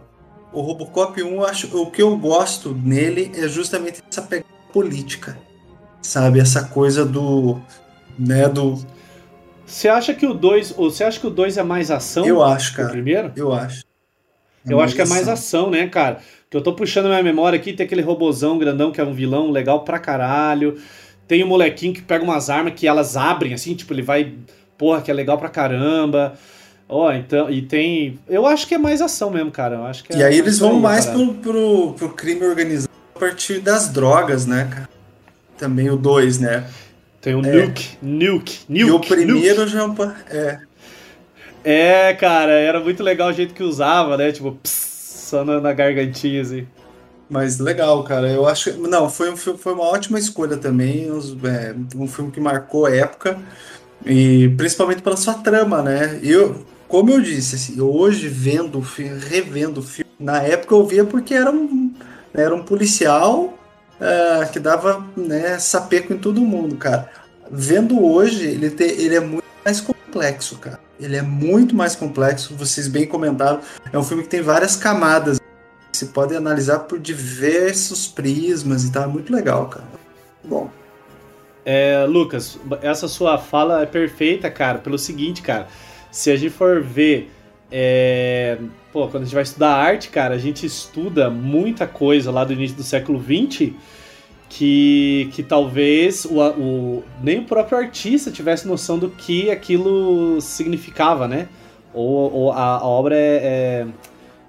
[0.52, 5.38] o Robocop 1, eu acho, o que eu gosto nele é justamente essa pegada política.
[6.02, 6.40] Sabe?
[6.40, 7.60] Essa coisa do.
[8.18, 8.84] Né, do.
[9.66, 10.72] Você acha que o 2.
[10.72, 12.90] Você acha que o 2 é mais ação Eu acho, o cara.
[12.90, 13.32] primeiro?
[13.36, 13.84] Eu acho.
[14.68, 16.20] eu acho que é mais ação, né, cara?
[16.50, 19.52] Que eu tô puxando minha memória aqui, tem aquele robozão grandão que é um vilão
[19.52, 20.78] legal pra caralho.
[21.28, 24.34] Tem o um molequinho que pega umas armas que elas abrem, assim, tipo, ele vai.
[24.78, 26.36] Porra, que é legal pra caramba.
[26.88, 27.50] Ó, oh, então.
[27.50, 28.18] E tem.
[28.30, 29.76] Eu acho que é mais ação mesmo, cara.
[29.76, 32.94] Eu acho que é e aí eles vão aí, mais pro, pro, pro, crime organizado
[33.14, 34.90] a partir das drogas, né, cara?
[35.58, 36.66] Também o 2, né?
[37.20, 37.52] Tem o é.
[37.52, 38.80] Nuke, Nuke, Nuke.
[38.80, 39.72] E o primeiro nuke.
[39.72, 40.60] já é.
[41.64, 44.32] É, cara, era muito legal o jeito que usava, né?
[44.32, 44.97] Tipo, pss,
[45.28, 46.68] só na, na gargantinha, assim.
[47.30, 48.30] Mas legal, cara.
[48.30, 48.78] Eu acho.
[48.88, 51.08] Não, foi, um, foi uma ótima escolha também.
[51.44, 53.38] É, um filme que marcou a época.
[54.06, 56.20] E principalmente pela sua trama, né?
[56.24, 61.34] Eu, como eu disse, assim, hoje vendo, revendo o filme, na época eu via porque
[61.34, 61.94] era um,
[62.34, 63.58] era um policial
[64.00, 67.10] é, que dava né, sapeco em todo mundo, cara.
[67.52, 69.82] Vendo hoje, ele, te, ele é muito mais
[70.18, 70.80] complexo, cara.
[71.00, 73.62] Ele é muito mais complexo, vocês bem comentaram.
[73.92, 75.40] É um filme que tem várias camadas.
[75.92, 78.98] Você pode analisar por diversos prismas e.
[78.98, 79.86] É muito legal, cara.
[80.44, 80.70] Bom.
[81.64, 85.68] É, Lucas, essa sua fala é perfeita, cara, pelo seguinte, cara.
[86.12, 87.32] Se a gente for ver.
[87.70, 88.58] É,
[88.94, 92.54] pô, quando a gente vai estudar arte, cara, a gente estuda muita coisa lá do
[92.54, 93.74] início do século XX
[94.50, 101.28] que, que talvez o, o, nem o próprio artista tivesse noção do que aquilo significava,
[101.28, 101.48] né?
[101.94, 103.88] Ou, ou a, a, obra é, é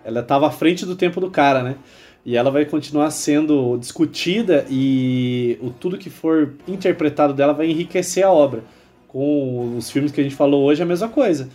[0.05, 1.77] ela estava à frente do tempo do cara, né?
[2.25, 8.25] E ela vai continuar sendo discutida e o tudo que for interpretado dela vai enriquecer
[8.25, 8.63] a obra.
[9.07, 11.49] Com os filmes que a gente falou hoje é a mesma coisa.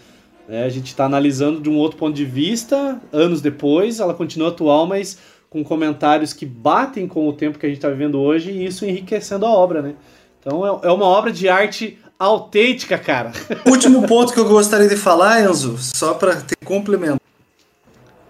[0.47, 0.63] Né?
[0.63, 4.87] A gente está analisando de um outro ponto de vista, anos depois, ela continua atual,
[4.87, 5.17] mas
[5.53, 8.85] com comentários que batem com o tempo que a gente está vivendo hoje e isso
[8.85, 9.93] enriquecendo a obra, né?
[10.39, 13.31] Então é, é uma obra de arte autêntica, cara.
[13.63, 17.21] Último ponto que eu gostaria de falar, Enzo, só para ter complemento.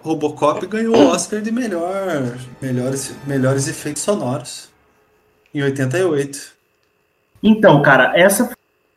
[0.02, 4.68] Robocop ganhou o Oscar de melhor, melhores, melhores efeitos sonoros
[5.56, 6.52] em 88.
[7.42, 8.50] Então, cara, essa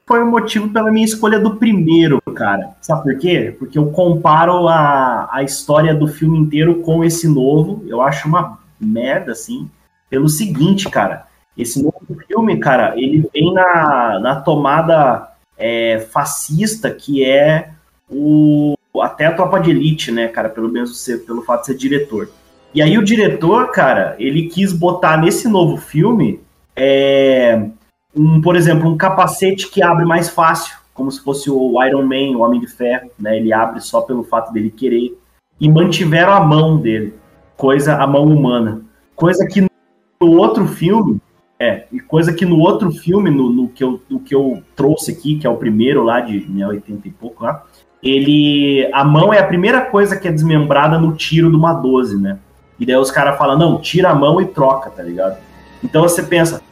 [0.06, 2.76] foi o motivo pela minha escolha do primeiro, cara.
[2.80, 3.54] Sabe por quê?
[3.58, 7.82] Porque eu comparo a, a história do filme inteiro com esse novo.
[7.88, 9.68] Eu acho uma merda, assim.
[10.08, 11.26] Pelo seguinte, cara.
[11.58, 17.70] Esse novo filme, cara, ele vem na, na tomada é, fascista que é
[18.08, 21.74] o até a tropa de elite, né, cara, pelo menos ser, pelo fato de ser
[21.74, 22.30] diretor.
[22.72, 26.40] E aí o diretor, cara, ele quis botar nesse novo filme
[26.74, 27.68] é,
[28.16, 32.36] um, por exemplo, um capacete que abre mais fácil, como se fosse o Iron Man,
[32.36, 33.36] o Homem de Ferro, né?
[33.36, 35.16] Ele abre só pelo fato dele querer.
[35.60, 37.14] E mantiveram a mão dele,
[37.56, 38.82] coisa, a mão humana.
[39.14, 41.20] Coisa que no outro filme,
[41.58, 45.12] é, e coisa que no outro filme, no, no que, eu, no que eu trouxe
[45.12, 47.62] aqui, que é o primeiro lá de né, 80 e pouco lá,
[48.02, 48.88] ele.
[48.92, 52.38] A mão é a primeira coisa que é desmembrada no tiro de uma 12, né?
[52.78, 55.38] E daí os caras falam, não, tira a mão e troca, tá ligado?
[55.82, 56.62] Então você pensa,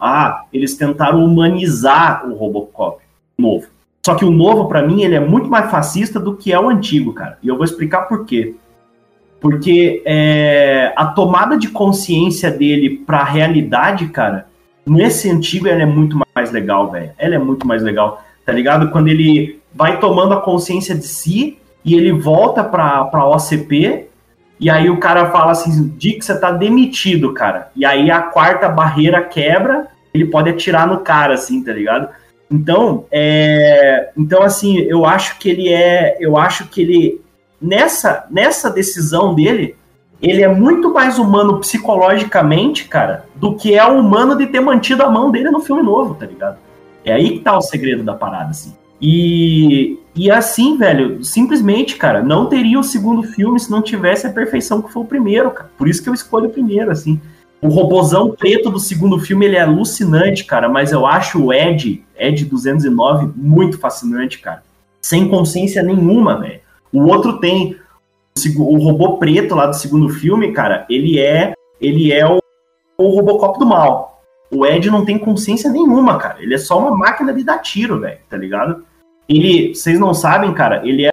[0.00, 3.02] ah, eles tentaram humanizar o Robocop
[3.36, 3.66] novo.
[4.04, 6.68] Só que o novo, para mim, ele é muito mais fascista do que é o
[6.68, 7.38] antigo, cara.
[7.42, 8.54] E eu vou explicar por quê.
[9.40, 14.46] Porque é, a tomada de consciência dele pra realidade, cara,
[14.86, 17.12] nesse antigo ela é muito mais legal, velho.
[17.18, 18.90] Ela é muito mais legal, tá ligado?
[18.90, 24.07] Quando ele vai tomando a consciência de si e ele volta pra, pra OCP
[24.60, 27.70] e aí o cara fala assim, Dick, você tá demitido, cara.
[27.76, 32.08] E aí a quarta barreira quebra, ele pode atirar no cara, assim, tá ligado?
[32.50, 37.20] Então, é, então assim, eu acho que ele é, eu acho que ele
[37.60, 39.76] nessa nessa decisão dele,
[40.20, 45.10] ele é muito mais humano psicologicamente, cara, do que é humano de ter mantido a
[45.10, 46.58] mão dele no filme novo, tá ligado?
[47.04, 48.74] É aí que tá o segredo da parada, assim.
[49.00, 54.32] E, e assim, velho, simplesmente, cara, não teria o segundo filme se não tivesse a
[54.32, 55.70] perfeição que foi o primeiro, cara.
[55.78, 57.20] Por isso que eu escolho o primeiro, assim.
[57.62, 62.04] O robozão preto do segundo filme, ele é alucinante, cara, mas eu acho o Ed,
[62.16, 64.64] Ed 209, muito fascinante, cara.
[65.00, 66.60] Sem consciência nenhuma, velho.
[66.92, 67.76] O outro tem
[68.56, 72.40] o robô preto lá do segundo filme, cara, ele é ele é o,
[72.98, 74.20] o Robocop do mal.
[74.50, 76.42] O Ed não tem consciência nenhuma, cara.
[76.42, 78.84] Ele é só uma máquina de dar tiro, velho, tá ligado?
[79.28, 81.08] Ele, vocês não sabem, cara, ele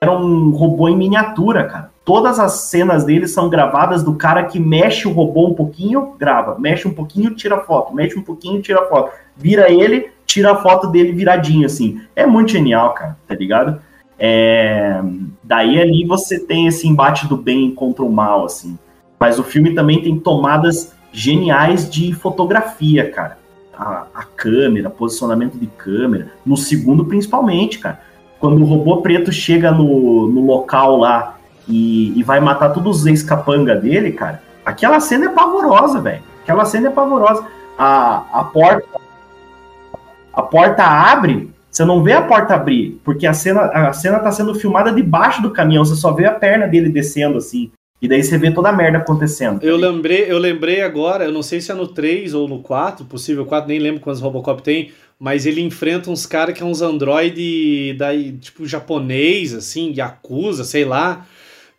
[0.00, 1.90] era um robô em miniatura, cara.
[2.04, 6.56] Todas as cenas dele são gravadas do cara que mexe o robô um pouquinho, grava.
[6.58, 7.92] Mexe um pouquinho, tira foto.
[7.92, 9.10] Mexe um pouquinho, tira foto.
[9.36, 12.00] Vira ele, tira a foto dele viradinho, assim.
[12.14, 13.80] É muito genial, cara, tá ligado?
[14.16, 15.02] É...
[15.42, 18.78] Daí ali você tem esse embate do bem contra o mal, assim.
[19.18, 23.45] Mas o filme também tem tomadas geniais de fotografia, cara
[23.76, 28.00] a, a câmera, posicionamento de câmera, no segundo principalmente, cara.
[28.38, 33.06] Quando o robô preto chega no, no local lá e, e vai matar todos os
[33.06, 34.42] ex-capanga dele, cara.
[34.64, 36.22] Aquela cena é pavorosa, velho.
[36.42, 37.44] Aquela cena é pavorosa.
[37.78, 38.86] A, a porta
[40.36, 44.30] a porta abre, você não vê a porta abrir, porque a cena, a cena tá
[44.30, 47.70] sendo filmada debaixo do caminhão, você só vê a perna dele descendo assim.
[48.00, 49.62] E daí você vê toda a merda acontecendo.
[49.62, 53.06] Eu lembrei, eu lembrei agora, eu não sei se é no 3 ou no 4,
[53.06, 56.82] possível 4, nem lembro quantos Robocop tem, mas ele enfrenta uns caras que é uns
[56.82, 61.26] android daí, tipo japonês, assim, Yakuza, sei lá,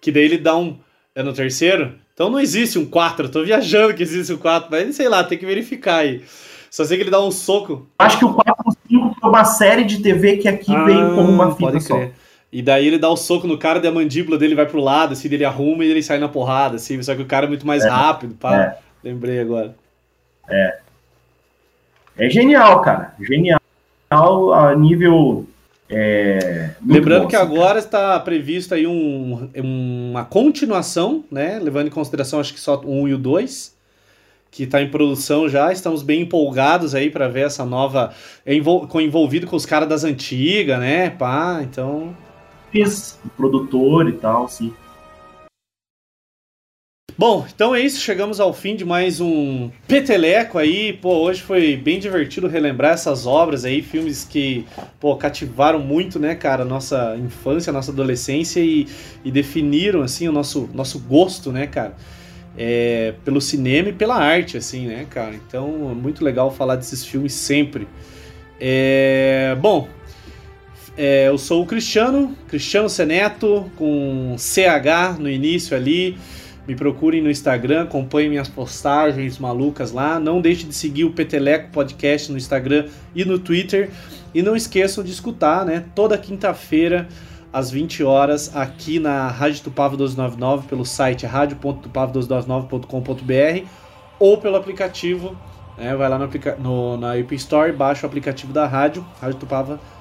[0.01, 0.77] que daí ele dá um.
[1.13, 1.93] É no terceiro?
[2.13, 5.23] Então não existe um 4, eu tô viajando que existe um 4, mas sei lá,
[5.23, 6.23] tem que verificar aí.
[6.69, 7.87] Só sei que ele dá um soco.
[7.99, 11.15] Acho que o 4 ou 5 foi uma série de TV que aqui ah, veio
[11.15, 12.13] como uma fita pode crer.
[12.51, 14.79] E daí ele dá o um soco no cara e a mandíbula dele vai pro
[14.79, 17.49] lado, assim, ele arruma e ele sai na porrada, assim, só que o cara é
[17.49, 18.55] muito mais é, rápido, pá.
[18.57, 18.77] É.
[19.03, 19.75] Lembrei agora.
[20.49, 20.79] É.
[22.17, 23.13] É genial, cara.
[23.19, 23.59] Genial
[24.09, 25.45] a nível.
[25.89, 31.59] É, Lembrando bom, que assim, agora está previsto aí um, uma continuação, né?
[31.61, 33.77] Levando em consideração acho que só o 1 e o 2
[34.49, 35.71] que está em produção já.
[35.71, 38.13] Estamos bem empolgados aí para ver essa nova.
[38.45, 38.89] Envol...
[38.95, 41.09] Envolvido com os caras das antigas, né?
[41.09, 42.15] Pá, então.
[42.77, 44.71] Fiz produtor e tal, sim.
[47.17, 50.93] Bom, então é isso, chegamos ao fim de mais um Peteleco aí.
[50.93, 54.63] Pô, hoje foi bem divertido relembrar essas obras aí, filmes que,
[54.99, 58.87] pô, cativaram muito, né, cara, nossa infância, nossa adolescência e,
[59.25, 61.95] e definiram, assim, o nosso, nosso gosto, né, cara
[62.55, 65.33] é, pelo cinema e pela arte, assim, né, cara?
[65.33, 67.87] Então é muito legal falar desses filmes sempre.
[68.59, 69.87] É, bom,
[70.97, 76.17] é, eu sou o Cristiano, Cristiano Seneto, com CH no início ali.
[76.67, 80.19] Me procurem no Instagram, acompanhem minhas postagens malucas lá.
[80.19, 83.91] Não deixe de seguir o Peteleco Podcast no Instagram e no Twitter.
[84.33, 85.85] E não esqueçam de escutar, né?
[85.93, 87.07] Toda quinta-feira
[87.53, 93.65] às 20 horas aqui na Rádio Tupava 1299 pelo site radio.tupava1299.com.br
[94.19, 95.37] ou pelo aplicativo,
[95.77, 96.27] né, vai lá no,
[96.59, 99.96] no, na App Store, baixa o aplicativo da rádio, Rádio Tupava 1299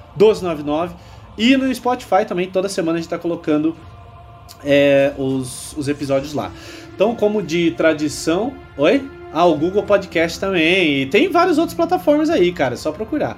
[1.37, 3.75] e no Spotify também, toda semana a gente está colocando
[4.63, 6.51] é, os, os episódios lá.
[6.95, 8.53] Então, como de tradição...
[8.77, 9.07] Oi?
[9.31, 11.01] Ah, o Google Podcast também.
[11.01, 13.37] E tem várias outras plataformas aí, cara, é só procurar.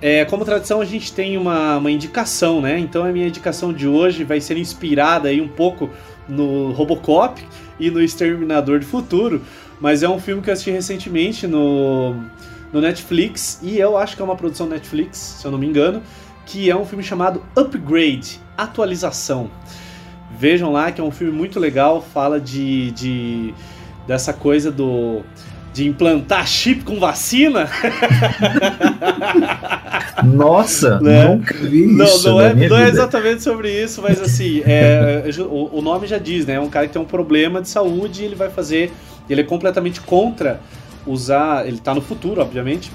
[0.00, 2.78] É, como tradição, a gente tem uma, uma indicação, né?
[2.78, 5.90] Então a minha indicação de hoje vai ser inspirada aí um pouco
[6.28, 7.40] no Robocop
[7.80, 9.42] e no Exterminador do Futuro,
[9.80, 12.14] mas é um filme que eu assisti recentemente no,
[12.72, 16.02] no Netflix, e eu acho que é uma produção Netflix, se eu não me engano,
[16.44, 19.50] que é um filme chamado Upgrade Atualização.
[20.38, 23.54] Vejam lá que é um filme muito legal, fala de, de
[24.06, 25.22] dessa coisa do
[25.72, 27.68] de implantar chip com vacina.
[30.24, 31.28] Nossa, né?
[31.28, 32.28] nunca vi não, isso.
[32.28, 36.46] Não, é, não é exatamente sobre isso, mas assim, é, o, o, nome já diz,
[36.46, 36.54] né?
[36.54, 38.92] É um cara que tem um problema de saúde e ele vai fazer.
[39.30, 40.58] Ele é completamente contra
[41.10, 41.66] usar.
[41.66, 42.90] Ele tá no futuro, obviamente.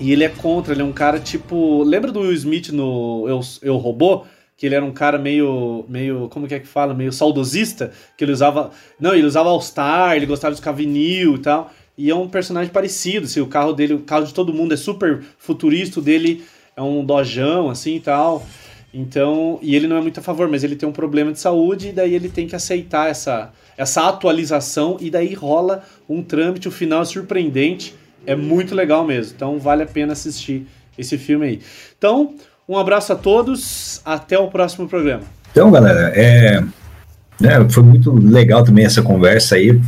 [0.00, 1.82] E ele é contra, ele é um cara tipo.
[1.82, 4.24] Lembra do Will Smith no Eu, Eu Robô?
[4.58, 8.24] que ele era um cara meio, meio, como que é que fala, meio saudosista, que
[8.24, 11.72] ele usava, não, ele usava All Star, ele gostava de ficar vinil e tal.
[11.96, 14.76] E é um personagem parecido, assim, o carro dele, o carro de todo mundo é
[14.76, 16.44] super futurista, dele
[16.76, 18.44] é um dojão, assim e tal.
[18.92, 21.88] Então, e ele não é muito a favor, mas ele tem um problema de saúde
[21.88, 26.70] e daí ele tem que aceitar essa, essa atualização e daí rola um trâmite, o
[26.70, 27.94] final é surpreendente,
[28.26, 29.34] é muito legal mesmo.
[29.36, 30.66] Então, vale a pena assistir
[30.98, 31.60] esse filme aí.
[31.96, 32.34] Então,
[32.68, 35.22] um abraço a todos, até o próximo programa.
[35.52, 36.60] Então, galera, é,
[37.40, 39.80] né, foi muito legal também essa conversa aí,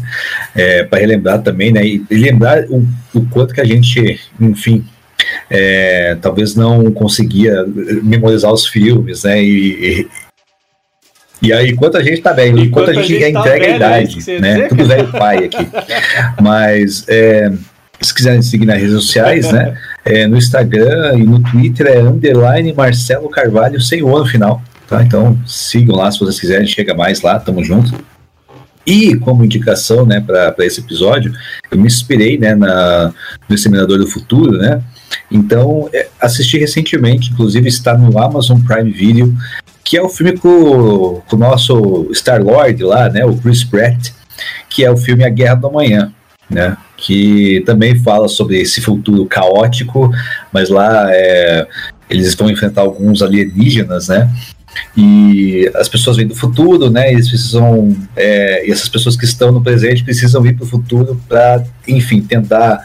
[0.55, 4.85] é, para relembrar também, né, e, lembrar o, o, quanto que a gente, enfim,
[5.51, 7.67] é, talvez não conseguia
[8.03, 10.09] memorizar os filmes, né, e, e,
[11.43, 13.77] e aí, enquanto a gente tá velho, enquanto, a gente, gente tá entrega velho, a
[13.77, 15.69] idade, né, dizer, tudo velho pai aqui,
[16.41, 17.51] mas é,
[18.01, 22.73] se quiserem seguir nas redes sociais, né, é, no Instagram e no Twitter é underline
[22.73, 24.63] Marcelo Carvalho sem o no final.
[24.87, 25.03] Tá?
[25.03, 27.95] Então sigam lá se vocês quiserem, chega mais lá, tamo junto.
[28.85, 31.33] E como indicação né, para esse episódio,
[31.71, 33.13] eu me inspirei né, na,
[33.49, 34.83] no Exterminador do Futuro, né?
[35.31, 39.33] Então, é, assisti recentemente, inclusive está no Amazon Prime Video,
[39.91, 44.11] que é o filme com, com o nosso Star-Lord lá, né, o Chris Pratt,
[44.69, 46.13] que é o filme A Guerra do Amanhã,
[46.49, 46.77] né?
[46.97, 50.09] Que também fala sobre esse futuro caótico,
[50.53, 51.67] mas lá é,
[52.09, 54.31] eles vão enfrentar alguns alienígenas, né?
[54.97, 57.13] e as pessoas vêm do futuro, né?
[57.13, 61.21] Eles precisam é, e essas pessoas que estão no presente precisam ir para o futuro
[61.29, 62.81] para, enfim, tentar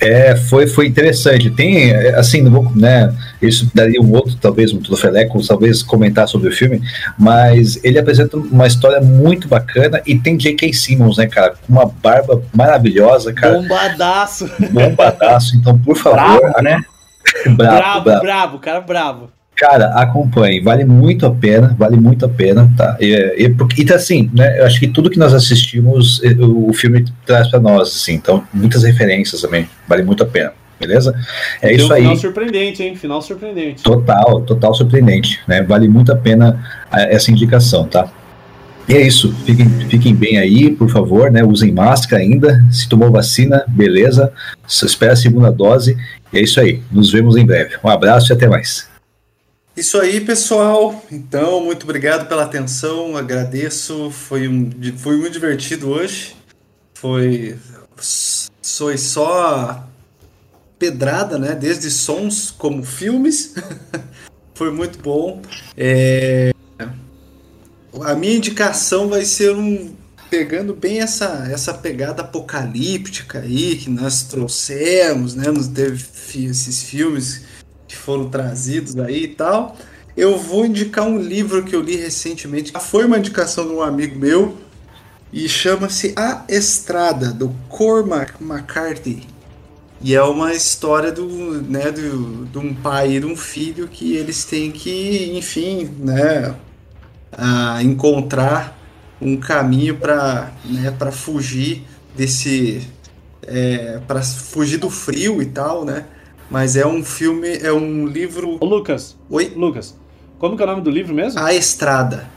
[0.00, 1.50] É, foi, foi interessante.
[1.50, 6.48] Tem, assim, não vou, né, isso daria um outro, talvez, um Trofeleco, talvez comentar sobre
[6.48, 6.80] o filme,
[7.18, 10.72] mas ele apresenta uma história muito bacana e tem J.K.
[10.72, 13.58] Simmons, né, cara, com uma barba maravilhosa, cara.
[13.58, 14.50] Bombadaço.
[14.70, 16.40] Bombadaço, então, por favor.
[16.40, 16.80] Bravo, né?
[17.56, 19.39] bravo, bravo, bravo, cara bravo.
[19.60, 22.96] Cara, acompanhe, vale muito a pena, vale muito a pena, tá?
[22.98, 24.58] E, e, e tá assim, né?
[24.58, 28.84] Eu acho que tudo que nós assistimos, o filme traz para nós, assim, então muitas
[28.84, 31.14] referências também, vale muito a pena, beleza?
[31.60, 32.00] É Tem isso um aí.
[32.00, 32.96] Final surpreendente, hein?
[32.96, 33.82] Final surpreendente.
[33.82, 35.62] Total, total surpreendente, né?
[35.62, 36.58] Vale muito a pena
[36.90, 38.10] essa indicação, tá?
[38.88, 41.44] E é isso, fiquem, fiquem bem aí, por favor, né?
[41.44, 42.64] Usem máscara ainda.
[42.72, 44.32] Se tomou vacina, beleza.
[44.66, 45.98] Espera a segunda dose.
[46.32, 46.80] E é isso aí.
[46.90, 47.74] Nos vemos em breve.
[47.84, 48.89] Um abraço e até mais.
[49.80, 51.02] Isso aí, pessoal.
[51.10, 53.16] Então, muito obrigado pela atenção.
[53.16, 54.10] Agradeço.
[54.10, 56.36] Foi, um, foi muito divertido hoje.
[56.92, 57.56] Foi.
[58.62, 59.88] Foi só
[60.78, 61.54] pedrada, né?
[61.54, 63.54] Desde sons como filmes.
[64.52, 65.40] foi muito bom.
[65.74, 66.52] É...
[68.02, 69.96] A minha indicação vai ser um.
[70.28, 75.50] Pegando bem essa, essa pegada apocalíptica aí que nós trouxemos, né?
[75.50, 76.04] Nos teve
[76.34, 77.48] esses filmes
[77.90, 79.76] que foram trazidos aí e tal.
[80.16, 82.72] Eu vou indicar um livro que eu li recentemente.
[82.80, 84.56] Foi uma indicação de um amigo meu
[85.32, 89.26] e chama-se A Estrada, do Cormac McCarthy.
[90.00, 91.26] E é uma história do,
[91.62, 96.54] né, do, de um pai e de um filho que eles têm que, enfim, né,
[97.32, 98.78] a encontrar
[99.20, 101.84] um caminho para né, fugir
[102.16, 102.88] desse.
[103.42, 106.04] É, para fugir do frio e tal, né?
[106.50, 108.58] Mas é um filme, é um livro.
[108.60, 109.16] Ô, Lucas.
[109.30, 109.52] Oi?
[109.54, 109.94] Lucas.
[110.38, 111.38] Como que é o nome do livro mesmo?
[111.38, 112.28] A Estrada.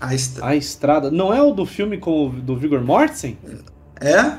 [0.00, 0.42] A, Est...
[0.42, 1.10] a Estrada.
[1.10, 3.38] Não é o do filme com o, do Vigor Mortensen?
[4.00, 4.32] É?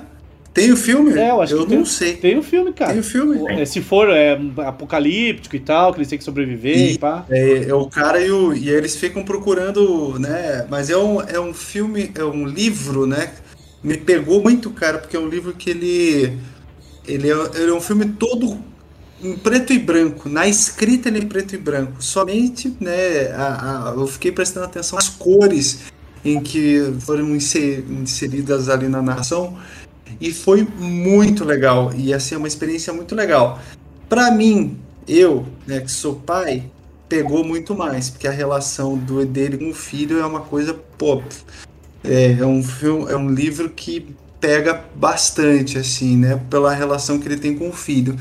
[0.53, 1.13] Tem o filme?
[1.17, 2.15] É, eu acho eu que tem, não sei.
[2.17, 2.91] Tem o filme, cara.
[2.91, 3.51] Tem o filme.
[3.53, 7.25] É, se for é, apocalíptico e tal, que eles têm que sobreviver e, e pá.
[7.29, 10.65] É, é, o cara e, o, e eles ficam procurando, né?
[10.69, 13.33] Mas é um, é um filme, é um livro, né?
[13.83, 16.37] Me pegou muito, cara, porque é um livro que ele.
[17.07, 18.57] Ele é, ele é um filme todo
[19.21, 22.03] em preto e branco, na escrita ele é preto e branco.
[22.03, 25.79] Somente, né, a, a, eu fiquei prestando atenção às cores
[26.23, 29.57] em que foram inseridas ali na narração
[30.19, 33.59] e foi muito legal e assim é uma experiência muito legal.
[34.09, 34.77] Para mim,
[35.07, 36.63] eu, né, que sou pai,
[37.07, 41.21] pegou muito mais, porque a relação do dele com o filho é uma coisa, pô,
[42.03, 47.27] é, é um filme, é um livro que pega bastante assim, né, pela relação que
[47.27, 48.15] ele tem com o filho.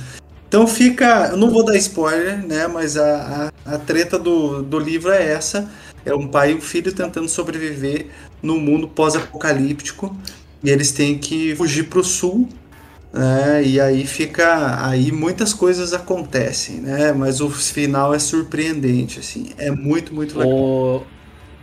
[0.55, 1.31] Então fica.
[1.33, 2.69] Eu não vou dar spoiler, né?
[2.69, 5.69] Mas a, a, a treta do, do livro é essa.
[6.07, 8.07] É um pai e um filho tentando sobreviver
[8.41, 10.17] no mundo pós-apocalíptico.
[10.63, 12.49] E eles têm que fugir para o sul.
[13.13, 13.65] Né?
[13.67, 14.87] E aí fica.
[14.87, 17.13] Aí muitas coisas acontecem, né?
[17.13, 19.51] Mas o final é surpreendente, assim.
[19.59, 20.57] É muito, muito legal.
[20.57, 21.03] O...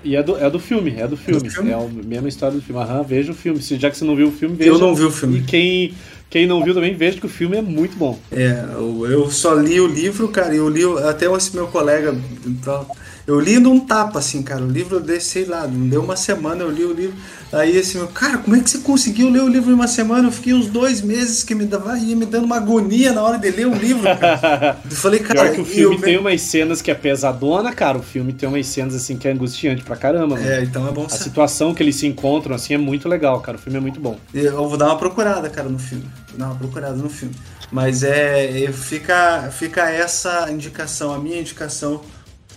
[0.04, 1.44] E é do, é do filme, é do filme.
[1.44, 1.72] Do filme?
[1.72, 2.82] É a mesma história do filme.
[2.82, 3.62] Aham, veja o filme.
[3.62, 4.70] Já que você não viu o filme, veja.
[4.70, 5.38] Eu não vi o filme.
[5.38, 5.94] E quem
[6.32, 8.18] quem não viu também, veja que o filme é muito bom.
[8.32, 12.16] É, eu só li o livro, cara, eu li até esse meu colega.
[12.46, 12.88] Então,
[13.28, 14.64] eu li num tapa, assim, cara.
[14.64, 17.16] O livro desse, sei lá, não deu uma semana, eu li o livro.
[17.52, 20.30] Aí assim, cara, como é que você conseguiu ler o livro em uma semana?
[20.30, 23.38] Eu fiquei uns dois meses que me dava, ia me dando uma agonia na hora
[23.38, 24.80] de ler o livro, cara.
[24.84, 25.42] Eu falei, cara.
[25.42, 26.02] Pior que o filme eu...
[26.02, 27.98] tem umas cenas que é pesadona, cara.
[27.98, 30.48] O filme tem umas cenas assim que é angustiante pra caramba, mano.
[30.48, 31.24] É, então é bom A ser...
[31.24, 33.58] situação que eles se encontram, assim, é muito legal, cara.
[33.58, 34.18] O filme é muito bom.
[34.34, 36.06] Eu vou dar uma procurada, cara, no filme.
[36.30, 37.36] Vou dar uma procurada no filme.
[37.70, 38.70] Mas é.
[38.72, 42.02] Fica, fica essa indicação, a minha indicação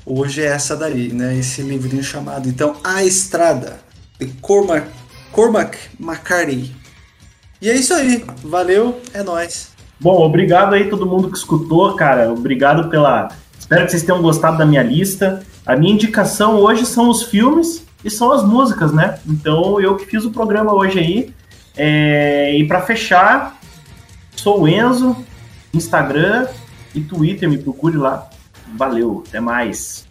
[0.05, 1.37] hoje é essa daí, né?
[1.37, 3.81] Esse livrinho chamado, então, A Estrada,
[4.19, 4.87] de Cormac,
[5.33, 5.79] Cormac.
[7.61, 9.75] E é isso aí, valeu, é nós.
[10.01, 12.31] Bom, obrigado aí todo mundo que escutou, cara.
[12.31, 13.29] Obrigado pela.
[13.59, 15.43] Espero que vocês tenham gostado da minha lista.
[15.65, 19.19] A minha indicação hoje são os filmes e são as músicas, né?
[19.27, 21.35] Então eu que fiz o programa hoje aí.
[21.77, 22.55] É...
[22.55, 23.59] E para fechar,
[24.37, 25.17] sou o Enzo,
[25.73, 26.49] Instagram
[26.95, 28.29] e Twitter, me procure lá.
[28.77, 30.07] Valeu, até mais.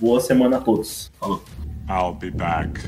[0.00, 1.10] Boa semana a todos.
[1.20, 1.42] Falou.
[1.88, 2.80] I'll be back.